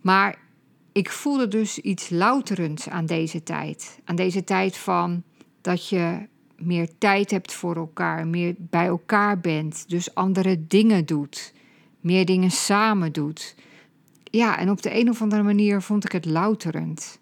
Maar 0.00 0.38
ik 0.92 1.10
voelde 1.10 1.48
dus 1.48 1.78
iets 1.78 2.10
louterends 2.10 2.88
aan 2.88 3.06
deze 3.06 3.42
tijd. 3.42 4.00
Aan 4.04 4.16
deze 4.16 4.44
tijd 4.44 4.76
van 4.76 5.22
dat 5.60 5.88
je 5.88 6.26
meer 6.56 6.88
tijd 6.98 7.30
hebt 7.30 7.52
voor 7.52 7.76
elkaar, 7.76 8.26
meer 8.26 8.54
bij 8.58 8.86
elkaar 8.86 9.40
bent, 9.40 9.88
dus 9.88 10.14
andere 10.14 10.66
dingen 10.66 11.06
doet, 11.06 11.52
meer 12.00 12.24
dingen 12.24 12.50
samen 12.50 13.12
doet. 13.12 13.54
Ja, 14.24 14.58
en 14.58 14.70
op 14.70 14.82
de 14.82 15.00
een 15.00 15.10
of 15.10 15.22
andere 15.22 15.42
manier 15.42 15.82
vond 15.82 16.04
ik 16.04 16.12
het 16.12 16.24
louterend. 16.24 17.18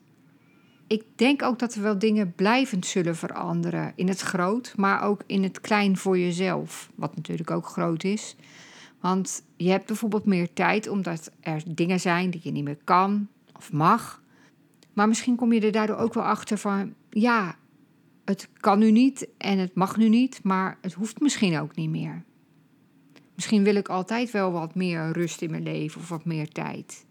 Ik 0.87 1.03
denk 1.17 1.43
ook 1.43 1.59
dat 1.59 1.75
er 1.75 1.83
wel 1.83 1.99
dingen 1.99 2.33
blijvend 2.35 2.87
zullen 2.87 3.17
veranderen. 3.17 3.93
In 3.97 4.09
het 4.09 4.21
groot, 4.21 4.73
maar 4.77 5.03
ook 5.03 5.23
in 5.27 5.43
het 5.43 5.61
klein 5.61 5.97
voor 5.97 6.19
jezelf. 6.19 6.91
Wat 6.95 7.17
natuurlijk 7.17 7.51
ook 7.51 7.67
groot 7.67 8.05
is. 8.05 8.37
Want 9.01 9.43
je 9.57 9.71
hebt 9.71 9.87
bijvoorbeeld 9.87 10.25
meer 10.25 10.53
tijd 10.53 10.89
omdat 10.89 11.31
er 11.41 11.63
dingen 11.67 12.01
zijn 12.01 12.31
die 12.31 12.41
je 12.45 12.51
niet 12.51 12.65
meer 12.65 12.79
kan 12.85 13.29
of 13.57 13.73
mag. 13.73 14.23
Maar 14.93 15.09
misschien 15.09 15.37
kom 15.37 15.53
je 15.53 15.61
er 15.61 15.73
daardoor 15.73 15.97
ook 15.97 16.15
wel 16.15 16.25
achter 16.25 16.59
van, 16.59 16.95
ja, 17.11 17.57
het 18.25 18.49
kan 18.61 18.79
nu 18.79 18.91
niet 18.91 19.29
en 19.39 19.59
het 19.59 19.75
mag 19.75 19.97
nu 19.97 20.09
niet, 20.09 20.41
maar 20.43 20.79
het 20.81 20.93
hoeft 20.93 21.21
misschien 21.21 21.59
ook 21.59 21.77
niet 21.77 21.91
meer. 21.91 22.25
Misschien 23.37 23.65
wil 23.65 23.75
ik 23.75 23.89
altijd 23.89 24.31
wel 24.31 24.53
wat 24.53 24.75
meer 24.75 25.13
rust 25.13 25.43
in 25.43 25.51
mijn 25.51 25.63
leven 25.63 26.01
of 26.01 26.09
wat 26.09 26.25
meer 26.25 26.49
tijd. 26.49 27.05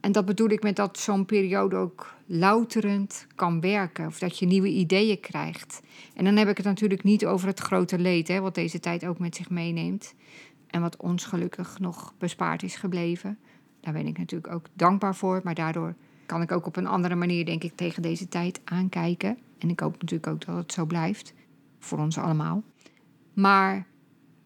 En 0.00 0.12
dat 0.12 0.24
bedoel 0.24 0.48
ik 0.48 0.62
met 0.62 0.76
dat 0.76 0.98
zo'n 0.98 1.24
periode 1.24 1.76
ook 1.76 2.14
louterend 2.26 3.26
kan 3.34 3.60
werken. 3.60 4.06
Of 4.06 4.18
dat 4.18 4.38
je 4.38 4.46
nieuwe 4.46 4.68
ideeën 4.68 5.20
krijgt. 5.20 5.80
En 6.14 6.24
dan 6.24 6.36
heb 6.36 6.48
ik 6.48 6.56
het 6.56 6.66
natuurlijk 6.66 7.02
niet 7.02 7.26
over 7.26 7.48
het 7.48 7.60
grote 7.60 7.98
leed, 7.98 8.28
hè, 8.28 8.40
wat 8.40 8.54
deze 8.54 8.80
tijd 8.80 9.06
ook 9.06 9.18
met 9.18 9.36
zich 9.36 9.50
meeneemt. 9.50 10.14
En 10.66 10.80
wat 10.80 10.96
ons 10.96 11.24
gelukkig 11.24 11.78
nog 11.78 12.14
bespaard 12.18 12.62
is 12.62 12.76
gebleven. 12.76 13.38
Daar 13.80 13.92
ben 13.92 14.06
ik 14.06 14.18
natuurlijk 14.18 14.54
ook 14.54 14.66
dankbaar 14.72 15.14
voor. 15.14 15.40
Maar 15.44 15.54
daardoor 15.54 15.94
kan 16.26 16.42
ik 16.42 16.52
ook 16.52 16.66
op 16.66 16.76
een 16.76 16.86
andere 16.86 17.14
manier, 17.14 17.44
denk 17.44 17.64
ik, 17.64 17.76
tegen 17.76 18.02
deze 18.02 18.28
tijd 18.28 18.60
aankijken. 18.64 19.38
En 19.58 19.70
ik 19.70 19.80
hoop 19.80 19.92
natuurlijk 19.92 20.32
ook 20.32 20.44
dat 20.44 20.56
het 20.56 20.72
zo 20.72 20.84
blijft. 20.84 21.34
Voor 21.78 21.98
ons 21.98 22.18
allemaal. 22.18 22.62
Maar 23.32 23.86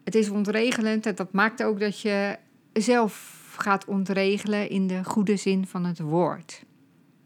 het 0.04 0.14
is 0.14 0.30
ontregelend 0.30 1.06
en 1.06 1.14
dat 1.14 1.32
maakt 1.32 1.62
ook 1.62 1.80
dat 1.80 2.00
je 2.00 2.36
zelf 2.72 3.38
gaat 3.56 3.84
ontregelen 3.84 4.70
in 4.70 4.86
de 4.86 5.04
goede 5.04 5.36
zin 5.36 5.66
van 5.66 5.84
het 5.84 6.00
woord. 6.00 6.64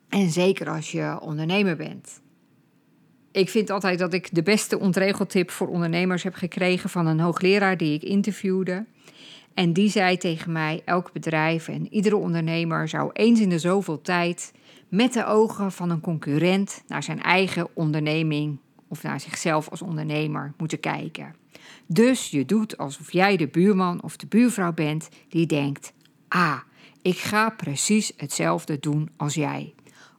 En 0.09 0.31
zeker 0.31 0.69
als 0.69 0.93
je 0.93 1.19
ondernemer 1.21 1.77
bent. 1.77 2.21
Ik 3.33 3.49
vind 3.49 3.71
altijd 3.71 3.99
dat 3.99 4.13
ik 4.13 4.35
de 4.35 4.43
beste 4.43 4.79
ontregeltip 4.79 5.51
voor 5.51 5.69
ondernemers 5.69 6.23
heb 6.23 6.35
gekregen 6.35 6.91
van 6.91 7.07
een 7.07 7.21
hoogleraar 7.21 7.77
die 7.77 7.95
ik 7.95 8.03
interviewde. 8.03 8.85
En 9.55 9.73
die 9.73 9.91
zei 9.91 10.17
tegen 10.17 10.53
mij: 10.53 10.83
elk 10.85 11.13
bedrijf 11.13 11.69
en 11.69 11.93
iedere 11.93 12.17
ondernemer 12.17 12.89
zou 12.89 13.11
eens 13.13 13.41
in 13.41 13.49
de 13.49 13.59
zoveel 13.59 14.01
tijd 14.01 14.53
met 14.89 15.13
de 15.13 15.27
ogen 15.27 15.73
van 15.73 15.91
een 15.91 16.01
concurrent 16.01 16.83
naar 16.87 17.03
zijn 17.03 17.23
eigen 17.23 17.69
onderneming 17.75 18.59
of 18.89 19.03
naar 19.03 19.21
zichzelf 19.21 19.69
als 19.69 19.83
ondernemer 19.83 20.53
moeten 20.57 20.81
kijken. 20.81 21.35
Dus 21.87 22.31
je 22.31 22.45
doet 22.45 22.79
alsof 22.79 23.13
jij 23.13 23.37
de 23.37 23.49
buurman 23.49 24.03
of 24.03 24.17
de 24.17 24.27
buurvrouw 24.27 24.73
bent 24.73 25.09
die 25.29 25.47
denkt: 25.47 25.93
ah, 26.29 26.61
ik 27.03 27.17
ga 27.17 27.51
precies 27.51 28.13
hetzelfde 28.17 28.79
doen 28.79 29.11
als 29.17 29.35
jij. 29.35 29.75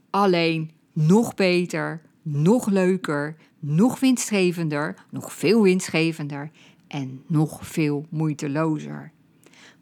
Alleen 0.10 0.72
nog 0.94 1.34
beter, 1.34 2.02
nog 2.22 2.68
leuker, 2.68 3.36
nog 3.60 4.00
winstgevender, 4.00 4.96
nog 5.10 5.34
veel 5.34 5.62
winstgevender 5.62 6.52
en 6.88 7.24
nog 7.28 7.68
veel 7.68 8.06
moeitelozer. 8.10 9.12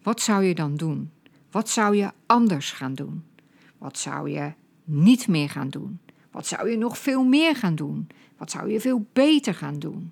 Wat 0.04 0.22
zou 0.22 0.44
je 0.44 0.56
dan 0.56 0.76
doen? 0.76 1.12
Wat 1.52 1.70
zou 1.70 1.96
je 1.96 2.12
anders 2.26 2.72
gaan 2.72 2.94
doen? 2.94 3.24
Wat 3.78 3.98
zou 3.98 4.30
je 4.30 4.54
niet 4.84 5.28
meer 5.28 5.50
gaan 5.50 5.70
doen? 5.70 6.00
Wat 6.32 6.48
zou 6.48 6.70
je 6.70 6.78
nog 6.78 6.98
veel 6.98 7.24
meer 7.24 7.56
gaan 7.56 7.76
doen? 7.76 8.08
Wat 8.38 8.52
zou 8.52 8.72
je 8.72 8.80
veel 8.80 9.06
beter 9.14 9.54
gaan 9.54 9.80
doen? 9.80 10.12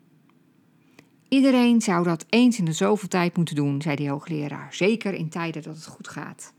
Iedereen 1.34 1.82
zou 1.82 2.04
dat 2.04 2.26
eens 2.30 2.60
in 2.60 2.66
de 2.66 2.74
zoveel 2.74 3.08
tijd 3.08 3.36
moeten 3.36 3.56
doen, 3.56 3.82
zei 3.82 3.96
de 3.96 4.08
hoogleraar, 4.08 4.74
zeker 4.74 5.14
in 5.14 5.30
tijden 5.30 5.62
dat 5.64 5.76
het 5.76 5.86
goed 5.86 6.08
gaat. 6.08 6.54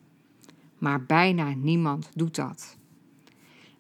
Maar 0.79 1.05
bijna 1.05 1.55
niemand 1.55 2.11
doet 2.15 2.35
dat. 2.35 2.77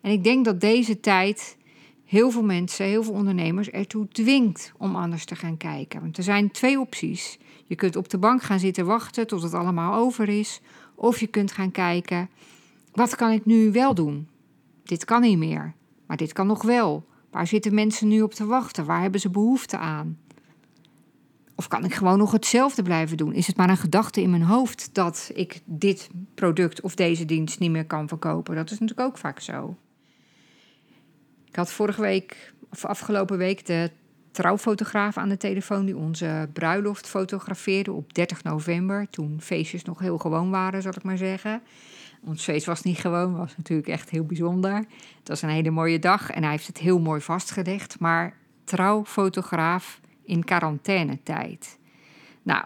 En 0.00 0.10
ik 0.10 0.24
denk 0.24 0.44
dat 0.44 0.60
deze 0.60 1.00
tijd 1.00 1.56
heel 2.04 2.30
veel 2.30 2.42
mensen, 2.42 2.86
heel 2.86 3.02
veel 3.02 3.12
ondernemers 3.12 3.70
ertoe 3.70 4.08
dwingt 4.08 4.72
om 4.78 4.96
anders 4.96 5.24
te 5.24 5.36
gaan 5.36 5.56
kijken. 5.56 6.00
Want 6.00 6.16
er 6.16 6.22
zijn 6.22 6.50
twee 6.50 6.80
opties. 6.80 7.38
Je 7.66 7.74
kunt 7.74 7.96
op 7.96 8.08
de 8.08 8.18
bank 8.18 8.42
gaan 8.42 8.60
zitten 8.60 8.86
wachten 8.86 9.26
tot 9.26 9.42
het 9.42 9.54
allemaal 9.54 9.94
over 9.94 10.28
is, 10.28 10.60
of 10.94 11.20
je 11.20 11.26
kunt 11.26 11.52
gaan 11.52 11.70
kijken: 11.70 12.30
wat 12.92 13.16
kan 13.16 13.30
ik 13.30 13.44
nu 13.44 13.72
wel 13.72 13.94
doen? 13.94 14.28
Dit 14.84 15.04
kan 15.04 15.20
niet 15.20 15.38
meer, 15.38 15.74
maar 16.06 16.16
dit 16.16 16.32
kan 16.32 16.46
nog 16.46 16.62
wel. 16.62 17.04
Waar 17.30 17.46
zitten 17.46 17.74
mensen 17.74 18.08
nu 18.08 18.22
op 18.22 18.34
te 18.34 18.46
wachten? 18.46 18.84
Waar 18.84 19.00
hebben 19.00 19.20
ze 19.20 19.30
behoefte 19.30 19.78
aan? 19.78 20.18
Of 21.62 21.68
kan 21.68 21.84
ik 21.84 21.94
gewoon 21.94 22.18
nog 22.18 22.32
hetzelfde 22.32 22.82
blijven 22.82 23.16
doen? 23.16 23.32
Is 23.32 23.46
het 23.46 23.56
maar 23.56 23.68
een 23.68 23.76
gedachte 23.76 24.20
in 24.22 24.30
mijn 24.30 24.42
hoofd 24.42 24.90
dat 24.92 25.30
ik 25.34 25.60
dit 25.64 26.08
product 26.34 26.80
of 26.80 26.94
deze 26.94 27.24
dienst 27.24 27.58
niet 27.58 27.70
meer 27.70 27.86
kan 27.86 28.08
verkopen? 28.08 28.54
Dat 28.54 28.70
is 28.70 28.78
natuurlijk 28.78 29.08
ook 29.08 29.18
vaak 29.18 29.40
zo. 29.40 29.76
Ik 31.48 31.56
had 31.56 31.72
vorige 31.72 32.00
week, 32.00 32.52
of 32.70 32.84
afgelopen 32.84 33.38
week, 33.38 33.66
de 33.66 33.90
trouwfotograaf 34.30 35.16
aan 35.16 35.28
de 35.28 35.36
telefoon 35.36 35.84
die 35.84 35.96
onze 35.96 36.48
bruiloft 36.52 37.06
fotografeerde 37.06 37.92
op 37.92 38.14
30 38.14 38.42
november. 38.42 39.06
Toen 39.10 39.38
feestjes 39.40 39.84
nog 39.84 39.98
heel 39.98 40.18
gewoon 40.18 40.50
waren, 40.50 40.82
zal 40.82 40.92
ik 40.96 41.02
maar 41.02 41.16
zeggen. 41.16 41.62
Ons 42.24 42.44
feest 42.44 42.66
was 42.66 42.82
niet 42.82 42.98
gewoon, 42.98 43.36
was 43.36 43.56
natuurlijk 43.56 43.88
echt 43.88 44.10
heel 44.10 44.24
bijzonder. 44.24 44.74
Het 45.18 45.28
was 45.28 45.42
een 45.42 45.48
hele 45.48 45.70
mooie 45.70 45.98
dag 45.98 46.30
en 46.30 46.42
hij 46.42 46.52
heeft 46.52 46.66
het 46.66 46.78
heel 46.78 47.00
mooi 47.00 47.20
vastgelegd. 47.20 48.00
Maar 48.00 48.36
trouwfotograaf 48.64 50.00
in 50.32 50.44
quarantainetijd. 50.44 51.78
Nou, 52.42 52.64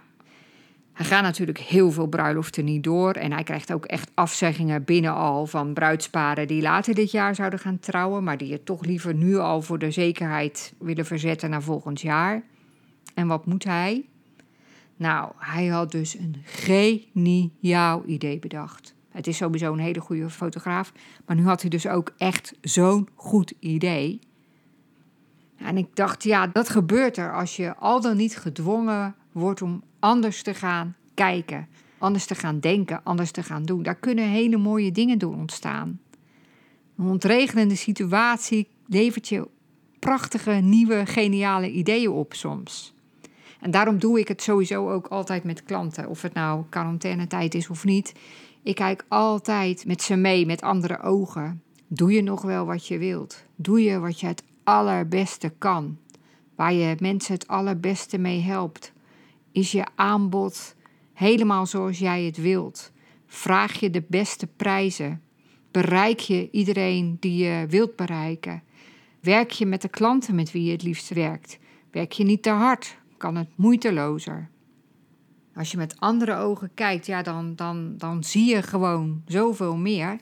er 0.93 1.05
gaan 1.05 1.23
natuurlijk 1.23 1.59
heel 1.59 1.91
veel 1.91 2.07
bruiloften 2.07 2.65
niet 2.65 2.85
door. 2.85 3.13
En 3.13 3.33
hij 3.33 3.43
krijgt 3.43 3.73
ook 3.73 3.85
echt 3.85 4.11
afzeggingen 4.15 4.85
binnen 4.85 5.15
al 5.15 5.47
van 5.47 5.75
bruidsparen 5.75 6.47
die 6.47 6.63
later 6.63 6.95
dit 6.95 7.11
jaar 7.11 7.35
zouden 7.35 7.59
gaan 7.59 7.79
trouwen. 7.79 8.25
Maar 8.25 8.37
die 8.37 8.53
het 8.53 8.67
toch 8.67 8.85
liever 8.85 9.15
nu 9.15 9.37
al 9.37 9.63
voor 9.63 9.79
de 9.79 9.91
zekerheid 9.91 10.75
willen 10.79 11.07
verzetten 11.07 11.51
naar 11.51 11.63
volgend 11.63 12.01
jaar. 12.01 12.43
En 13.15 13.27
wat 13.27 13.47
moet 13.47 13.65
hij? 13.65 14.05
Nou, 14.97 15.33
hij 15.37 15.67
had 15.67 15.93
dus 15.93 16.19
een 16.19 16.37
geniaal 16.45 18.03
idee 18.07 18.39
bedacht. 18.39 18.95
Het 19.11 19.27
is 19.27 19.37
sowieso 19.37 19.73
een 19.73 19.79
hele 19.79 20.01
goede 20.01 20.31
fotograaf. 20.31 20.93
Maar 21.27 21.37
nu 21.37 21.45
had 21.45 21.61
hij 21.61 21.71
dus 21.71 21.87
ook 21.87 22.13
echt 22.17 22.55
zo'n 22.61 23.09
goed 23.15 23.55
idee. 23.59 24.21
En 25.57 25.77
ik 25.77 25.97
dacht, 25.97 26.23
ja, 26.23 26.47
dat 26.47 26.69
gebeurt 26.69 27.17
er 27.17 27.35
als 27.35 27.57
je 27.57 27.77
al 27.77 28.01
dan 28.01 28.17
niet 28.17 28.37
gedwongen 28.37 29.15
wordt 29.33 29.63
om 29.63 29.83
anders 29.99 30.43
te 30.43 30.55
gaan 30.55 30.97
kijken, 31.15 31.69
anders 31.99 32.27
te 32.27 32.35
gaan 32.35 32.61
denken, 32.61 33.01
anders 33.05 33.31
te 33.31 33.43
gaan 33.43 33.63
doen. 33.63 33.83
Daar 33.83 33.95
kunnen 33.95 34.29
hele 34.29 34.57
mooie 34.57 34.93
dingen 34.93 35.19
door 35.19 35.35
ontstaan. 35.35 36.01
Een 36.99 37.07
ontregelende 37.07 37.77
situatie 37.77 38.69
levert 38.87 39.29
je 39.29 39.49
prachtige, 39.99 40.51
nieuwe, 40.51 41.07
geniale 41.07 41.71
ideeën 41.71 42.11
op 42.11 42.35
soms. 42.35 42.95
En 43.61 43.71
daarom 43.71 43.99
doe 43.99 44.21
ik 44.21 44.29
het 44.29 44.43
sowieso 44.43 44.91
ook 44.91 45.07
altijd 45.07 45.45
met 45.45 45.63
klanten. 45.63 46.09
Of 46.09 46.23
het 46.23 46.35
nou 46.35 46.65
quarantainetijd 46.69 47.55
is 47.55 47.69
of 47.69 47.85
niet. 47.85 48.13
Ik 48.63 48.75
kijk 48.75 49.05
altijd 49.09 49.87
met 49.87 50.03
ze 50.03 50.17
mee, 50.17 50.47
met 50.47 50.63
andere 50.63 51.01
ogen. 51.01 51.63
Doe 51.87 52.13
je 52.13 52.23
nog 52.23 52.43
wel 52.43 52.67
wat 52.67 52.87
je 52.87 52.99
wilt? 52.99 53.45
Doe 53.57 53.83
je 53.83 53.99
wat 53.99 54.21
je 54.21 54.27
het 54.27 54.43
allerbeste 54.67 55.53
kan? 55.59 55.99
Waar 56.55 56.73
je 56.73 56.97
mensen 56.99 57.35
het 57.35 57.49
allerbeste 57.49 58.19
mee 58.19 58.41
helpt? 58.41 58.93
Is 59.53 59.73
je 59.73 59.87
aanbod 59.95 60.75
helemaal 61.13 61.67
zoals 61.67 61.99
jij 61.99 62.23
het 62.23 62.37
wilt? 62.37 62.93
Vraag 63.27 63.81
je 63.81 63.91
de 63.91 64.05
beste 64.09 64.47
prijzen? 64.47 65.23
Bereik 65.71 66.21
je 66.21 66.51
iedereen 66.51 67.17
die 67.21 67.45
je 67.45 67.67
wilt 67.69 67.97
bereiken? 67.97 68.63
Werk 69.21 69.51
je 69.51 69.67
met 69.67 69.83
de 69.83 69.89
klanten 69.89 70.35
met 70.35 70.53
wie 70.53 70.65
je 70.65 70.73
het 70.73 70.83
liefst 70.83 71.09
werkt? 71.09 71.59
Werk 71.91 72.13
je 72.13 72.25
niet 72.25 72.43
te 72.43 72.51
hard? 72.51 72.99
Kan 73.17 73.37
het 73.37 73.49
moeitelozer? 73.55 74.49
Als 75.55 75.71
je 75.71 75.77
met 75.77 76.01
andere 76.01 76.37
ogen 76.37 76.71
kijkt, 76.75 77.07
ja, 77.07 77.23
dan, 77.23 77.55
dan, 77.55 77.95
dan 77.99 78.25
zie 78.25 78.55
je 78.55 78.63
gewoon 78.63 79.23
zoveel 79.27 79.77
meer. 79.77 80.19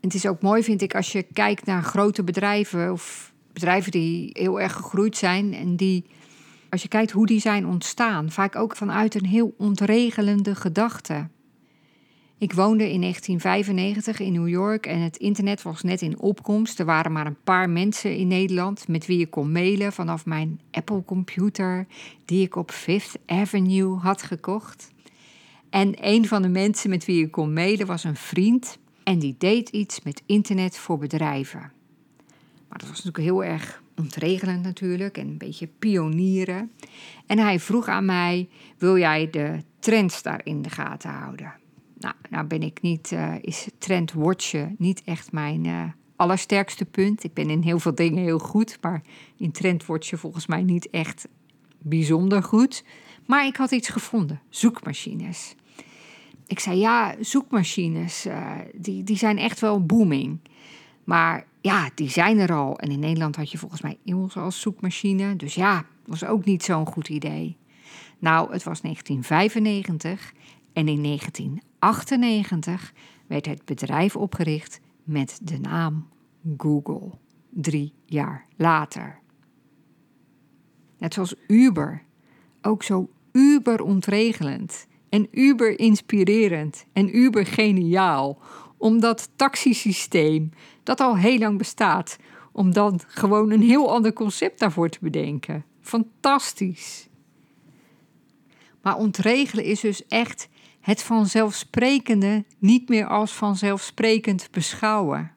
Het 0.00 0.14
is 0.14 0.26
ook 0.26 0.42
mooi, 0.42 0.62
vind 0.62 0.82
ik, 0.82 0.94
als 0.94 1.12
je 1.12 1.22
kijkt 1.22 1.66
naar 1.66 1.82
grote 1.82 2.24
bedrijven 2.24 2.92
of 2.92 3.32
bedrijven 3.52 3.90
die 3.90 4.30
heel 4.32 4.60
erg 4.60 4.72
gegroeid 4.72 5.16
zijn 5.16 5.54
en 5.54 5.76
die 5.76 6.04
Als 6.70 6.82
je 6.82 6.88
kijkt 6.88 7.10
hoe 7.10 7.26
die 7.26 7.40
zijn 7.40 7.66
ontstaan, 7.66 8.30
vaak 8.30 8.56
ook 8.56 8.76
vanuit 8.76 9.14
een 9.14 9.26
heel 9.26 9.54
ontregelende 9.58 10.54
gedachte. 10.54 11.28
Ik 12.38 12.52
woonde 12.52 12.92
in 12.92 13.00
1995 13.00 14.20
in 14.20 14.32
New 14.32 14.48
York 14.48 14.86
en 14.86 15.00
het 15.00 15.16
internet 15.16 15.62
was 15.62 15.82
net 15.82 16.02
in 16.02 16.18
opkomst. 16.18 16.78
Er 16.78 16.84
waren 16.84 17.12
maar 17.12 17.26
een 17.26 17.42
paar 17.44 17.70
mensen 17.70 18.16
in 18.16 18.26
Nederland 18.26 18.88
met 18.88 19.06
wie 19.06 19.20
ik 19.20 19.30
kon 19.30 19.52
mailen 19.52 19.92
vanaf 19.92 20.26
mijn 20.26 20.60
Apple-computer 20.70 21.86
die 22.24 22.44
ik 22.44 22.56
op 22.56 22.70
Fifth 22.70 23.18
Avenue 23.26 23.98
had 23.98 24.22
gekocht. 24.22 24.92
En 25.70 25.94
een 26.00 26.26
van 26.26 26.42
de 26.42 26.48
mensen 26.48 26.90
met 26.90 27.04
wie 27.04 27.24
ik 27.24 27.30
kon 27.30 27.52
mailen 27.52 27.86
was 27.86 28.04
een 28.04 28.16
vriend 28.16 28.78
en 29.10 29.18
die 29.18 29.34
deed 29.38 29.68
iets 29.68 30.02
met 30.02 30.22
internet 30.26 30.76
voor 30.76 30.98
bedrijven. 30.98 31.72
Maar 32.68 32.78
dat 32.78 32.88
was 32.88 33.04
natuurlijk 33.04 33.24
heel 33.24 33.44
erg 33.44 33.82
ontregelend 33.96 34.62
natuurlijk 34.62 35.18
en 35.18 35.28
een 35.28 35.38
beetje 35.38 35.66
pionieren. 35.78 36.70
En 37.26 37.38
hij 37.38 37.60
vroeg 37.60 37.88
aan 37.88 38.04
mij: 38.04 38.48
wil 38.78 38.98
jij 38.98 39.30
de 39.30 39.62
trends 39.78 40.22
daar 40.22 40.40
in 40.44 40.62
de 40.62 40.70
gaten 40.70 41.10
houden? 41.10 41.52
Nou, 41.98 42.14
nou 42.30 42.46
ben 42.46 42.62
ik 42.62 42.82
niet, 42.82 43.10
uh, 43.10 43.34
is 43.40 43.68
trendwatchen 43.78 44.74
niet 44.78 45.02
echt 45.04 45.32
mijn 45.32 45.64
uh, 45.64 45.84
allersterkste 46.16 46.84
punt. 46.84 47.24
Ik 47.24 47.34
ben 47.34 47.50
in 47.50 47.62
heel 47.62 47.78
veel 47.78 47.94
dingen 47.94 48.22
heel 48.22 48.38
goed, 48.38 48.78
maar 48.80 49.02
in 49.36 49.52
trendwatchen 49.52 50.18
volgens 50.18 50.46
mij 50.46 50.62
niet 50.62 50.90
echt 50.90 51.28
bijzonder 51.78 52.42
goed. 52.42 52.84
Maar 53.26 53.46
ik 53.46 53.56
had 53.56 53.70
iets 53.70 53.88
gevonden: 53.88 54.40
zoekmachines. 54.48 55.54
Ik 56.50 56.58
zei 56.58 56.78
ja, 56.78 57.14
zoekmachines, 57.20 58.26
uh, 58.26 58.58
die, 58.74 59.02
die 59.04 59.16
zijn 59.16 59.38
echt 59.38 59.60
wel 59.60 59.86
booming. 59.86 60.38
Maar 61.04 61.46
ja, 61.60 61.90
die 61.94 62.08
zijn 62.08 62.38
er 62.38 62.52
al. 62.52 62.78
En 62.78 62.90
in 62.90 62.98
Nederland 62.98 63.36
had 63.36 63.50
je 63.50 63.58
volgens 63.58 63.80
mij 63.80 63.98
Engels 64.04 64.36
als 64.36 64.60
zoekmachine. 64.60 65.36
Dus 65.36 65.54
ja, 65.54 65.84
was 66.06 66.24
ook 66.24 66.44
niet 66.44 66.62
zo'n 66.62 66.86
goed 66.86 67.08
idee. 67.08 67.56
Nou, 68.18 68.52
het 68.52 68.62
was 68.62 68.80
1995 68.80 70.32
en 70.72 70.88
in 70.88 71.02
1998 71.02 72.92
werd 73.26 73.46
het 73.46 73.64
bedrijf 73.64 74.16
opgericht 74.16 74.80
met 75.04 75.40
de 75.42 75.58
naam 75.58 76.08
Google. 76.56 77.10
Drie 77.50 77.92
jaar 78.04 78.46
later. 78.56 79.18
Net 80.98 81.14
zoals 81.14 81.34
Uber. 81.46 82.02
Ook 82.62 82.82
zo 82.82 83.10
uber 83.32 83.82
ontregelend 83.82 84.88
en 85.10 85.28
uber 85.30 85.78
inspirerend 85.78 86.84
en 86.92 87.16
uber 87.16 87.46
geniaal 87.46 88.38
om 88.78 89.00
dat 89.00 89.30
taxisysteem 89.36 90.50
dat 90.82 91.00
al 91.00 91.16
heel 91.16 91.38
lang 91.38 91.58
bestaat, 91.58 92.16
om 92.52 92.72
dan 92.72 93.00
gewoon 93.06 93.50
een 93.50 93.62
heel 93.62 93.92
ander 93.92 94.12
concept 94.12 94.58
daarvoor 94.58 94.88
te 94.88 94.98
bedenken. 95.00 95.64
Fantastisch. 95.80 97.08
Maar 98.82 98.96
ontregelen 98.96 99.64
is 99.64 99.80
dus 99.80 100.06
echt 100.06 100.48
het 100.80 101.02
vanzelfsprekende 101.02 102.44
niet 102.58 102.88
meer 102.88 103.06
als 103.06 103.32
vanzelfsprekend 103.32 104.48
beschouwen. 104.50 105.32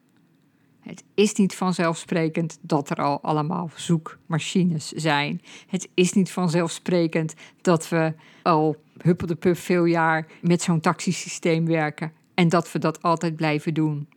Het 0.84 1.04
is 1.14 1.34
niet 1.34 1.56
vanzelfsprekend 1.56 2.58
dat 2.62 2.90
er 2.90 2.98
al 2.98 3.22
allemaal 3.22 3.70
zoekmachines 3.76 4.92
zijn. 4.92 5.42
Het 5.68 5.90
is 5.94 6.14
niet 6.14 6.32
vanzelfsprekend 6.32 7.34
dat 7.62 7.90
we 7.90 8.14
al 8.42 8.76
huppelde 8.98 9.36
puff 9.36 9.64
veel 9.64 9.86
jaar 9.86 10.28
met 10.42 10.62
zo'n 10.62 10.80
taxisysteem 10.80 11.66
werken 11.66 12.12
en 12.34 12.50
dat 12.50 12.72
we 12.72 12.80
dat 12.80 13.02
altijd 13.02 13.36
blijven 13.36 13.74
doen. 13.74 14.08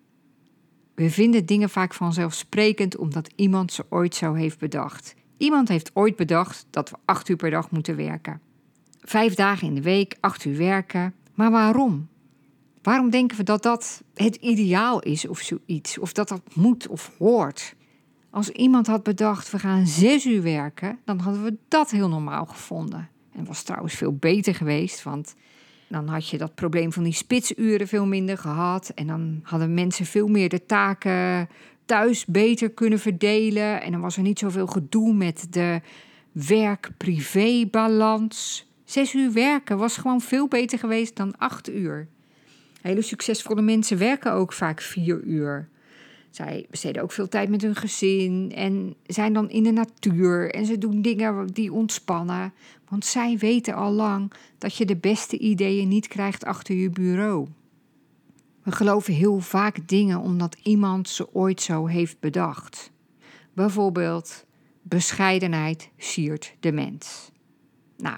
We 0.94 1.10
vinden 1.10 1.46
dingen 1.46 1.70
vaak 1.70 1.94
vanzelfsprekend 1.94 2.96
omdat 2.96 3.32
iemand 3.34 3.72
ze 3.72 3.84
ooit 3.88 4.14
zo 4.14 4.34
heeft 4.34 4.58
bedacht. 4.58 5.14
Iemand 5.36 5.68
heeft 5.68 5.90
ooit 5.94 6.16
bedacht 6.16 6.66
dat 6.70 6.90
we 6.90 6.96
acht 7.04 7.28
uur 7.28 7.36
per 7.36 7.50
dag 7.50 7.70
moeten 7.70 7.96
werken. 7.96 8.40
Vijf 9.00 9.34
dagen 9.34 9.68
in 9.68 9.74
de 9.74 9.82
week, 9.82 10.16
acht 10.20 10.44
uur 10.44 10.56
werken. 10.56 11.14
Maar 11.34 11.50
waarom? 11.50 12.08
Waarom 12.86 13.10
denken 13.10 13.36
we 13.36 13.42
dat 13.42 13.62
dat 13.62 14.02
het 14.14 14.36
ideaal 14.36 15.02
is 15.02 15.28
of 15.28 15.38
zoiets? 15.38 15.98
Of 15.98 16.12
dat 16.12 16.28
dat 16.28 16.42
moet 16.54 16.88
of 16.88 17.12
hoort? 17.18 17.74
Als 18.30 18.50
iemand 18.50 18.86
had 18.86 19.02
bedacht, 19.02 19.50
we 19.50 19.58
gaan 19.58 19.86
zes 19.86 20.26
uur 20.26 20.42
werken, 20.42 20.98
dan 21.04 21.18
hadden 21.18 21.44
we 21.44 21.56
dat 21.68 21.90
heel 21.90 22.08
normaal 22.08 22.44
gevonden. 22.44 23.08
En 23.32 23.44
was 23.44 23.62
trouwens 23.62 23.94
veel 23.94 24.12
beter 24.12 24.54
geweest, 24.54 25.02
want 25.02 25.34
dan 25.88 26.08
had 26.08 26.28
je 26.28 26.38
dat 26.38 26.54
probleem 26.54 26.92
van 26.92 27.02
die 27.02 27.12
spitsuren 27.12 27.88
veel 27.88 28.06
minder 28.06 28.38
gehad. 28.38 28.88
En 28.88 29.06
dan 29.06 29.40
hadden 29.42 29.74
mensen 29.74 30.06
veel 30.06 30.28
meer 30.28 30.48
de 30.48 30.66
taken 30.66 31.48
thuis 31.84 32.24
beter 32.24 32.70
kunnen 32.70 32.98
verdelen. 32.98 33.82
En 33.82 33.92
dan 33.92 34.00
was 34.00 34.16
er 34.16 34.22
niet 34.22 34.38
zoveel 34.38 34.66
gedoe 34.66 35.14
met 35.14 35.46
de 35.50 35.80
werk-privé-balans. 36.32 38.66
Zes 38.84 39.14
uur 39.14 39.32
werken 39.32 39.78
was 39.78 39.96
gewoon 39.96 40.20
veel 40.20 40.48
beter 40.48 40.78
geweest 40.78 41.16
dan 41.16 41.38
acht 41.38 41.70
uur. 41.70 42.08
Hele 42.86 43.02
succesvolle 43.02 43.62
mensen 43.62 43.98
werken 43.98 44.32
ook 44.32 44.52
vaak 44.52 44.80
vier 44.80 45.20
uur. 45.22 45.68
Zij 46.30 46.66
besteden 46.70 47.02
ook 47.02 47.12
veel 47.12 47.28
tijd 47.28 47.48
met 47.48 47.62
hun 47.62 47.74
gezin 47.74 48.52
en 48.54 48.94
zijn 49.06 49.32
dan 49.32 49.50
in 49.50 49.62
de 49.62 49.70
natuur 49.70 50.54
en 50.54 50.66
ze 50.66 50.78
doen 50.78 51.02
dingen 51.02 51.46
die 51.46 51.72
ontspannen. 51.72 52.52
Want 52.88 53.04
zij 53.04 53.38
weten 53.38 53.74
al 53.74 53.92
lang 53.92 54.32
dat 54.58 54.76
je 54.76 54.84
de 54.84 54.96
beste 54.96 55.38
ideeën 55.38 55.88
niet 55.88 56.08
krijgt 56.08 56.44
achter 56.44 56.74
je 56.74 56.90
bureau. 56.90 57.46
We 58.62 58.72
geloven 58.72 59.14
heel 59.14 59.38
vaak 59.40 59.88
dingen 59.88 60.20
omdat 60.20 60.56
iemand 60.62 61.08
ze 61.08 61.34
ooit 61.34 61.60
zo 61.60 61.86
heeft 61.86 62.20
bedacht. 62.20 62.92
Bijvoorbeeld, 63.52 64.44
bescheidenheid 64.82 65.90
siert 65.96 66.54
de 66.60 66.72
mens. 66.72 67.30
Nou, 67.96 68.16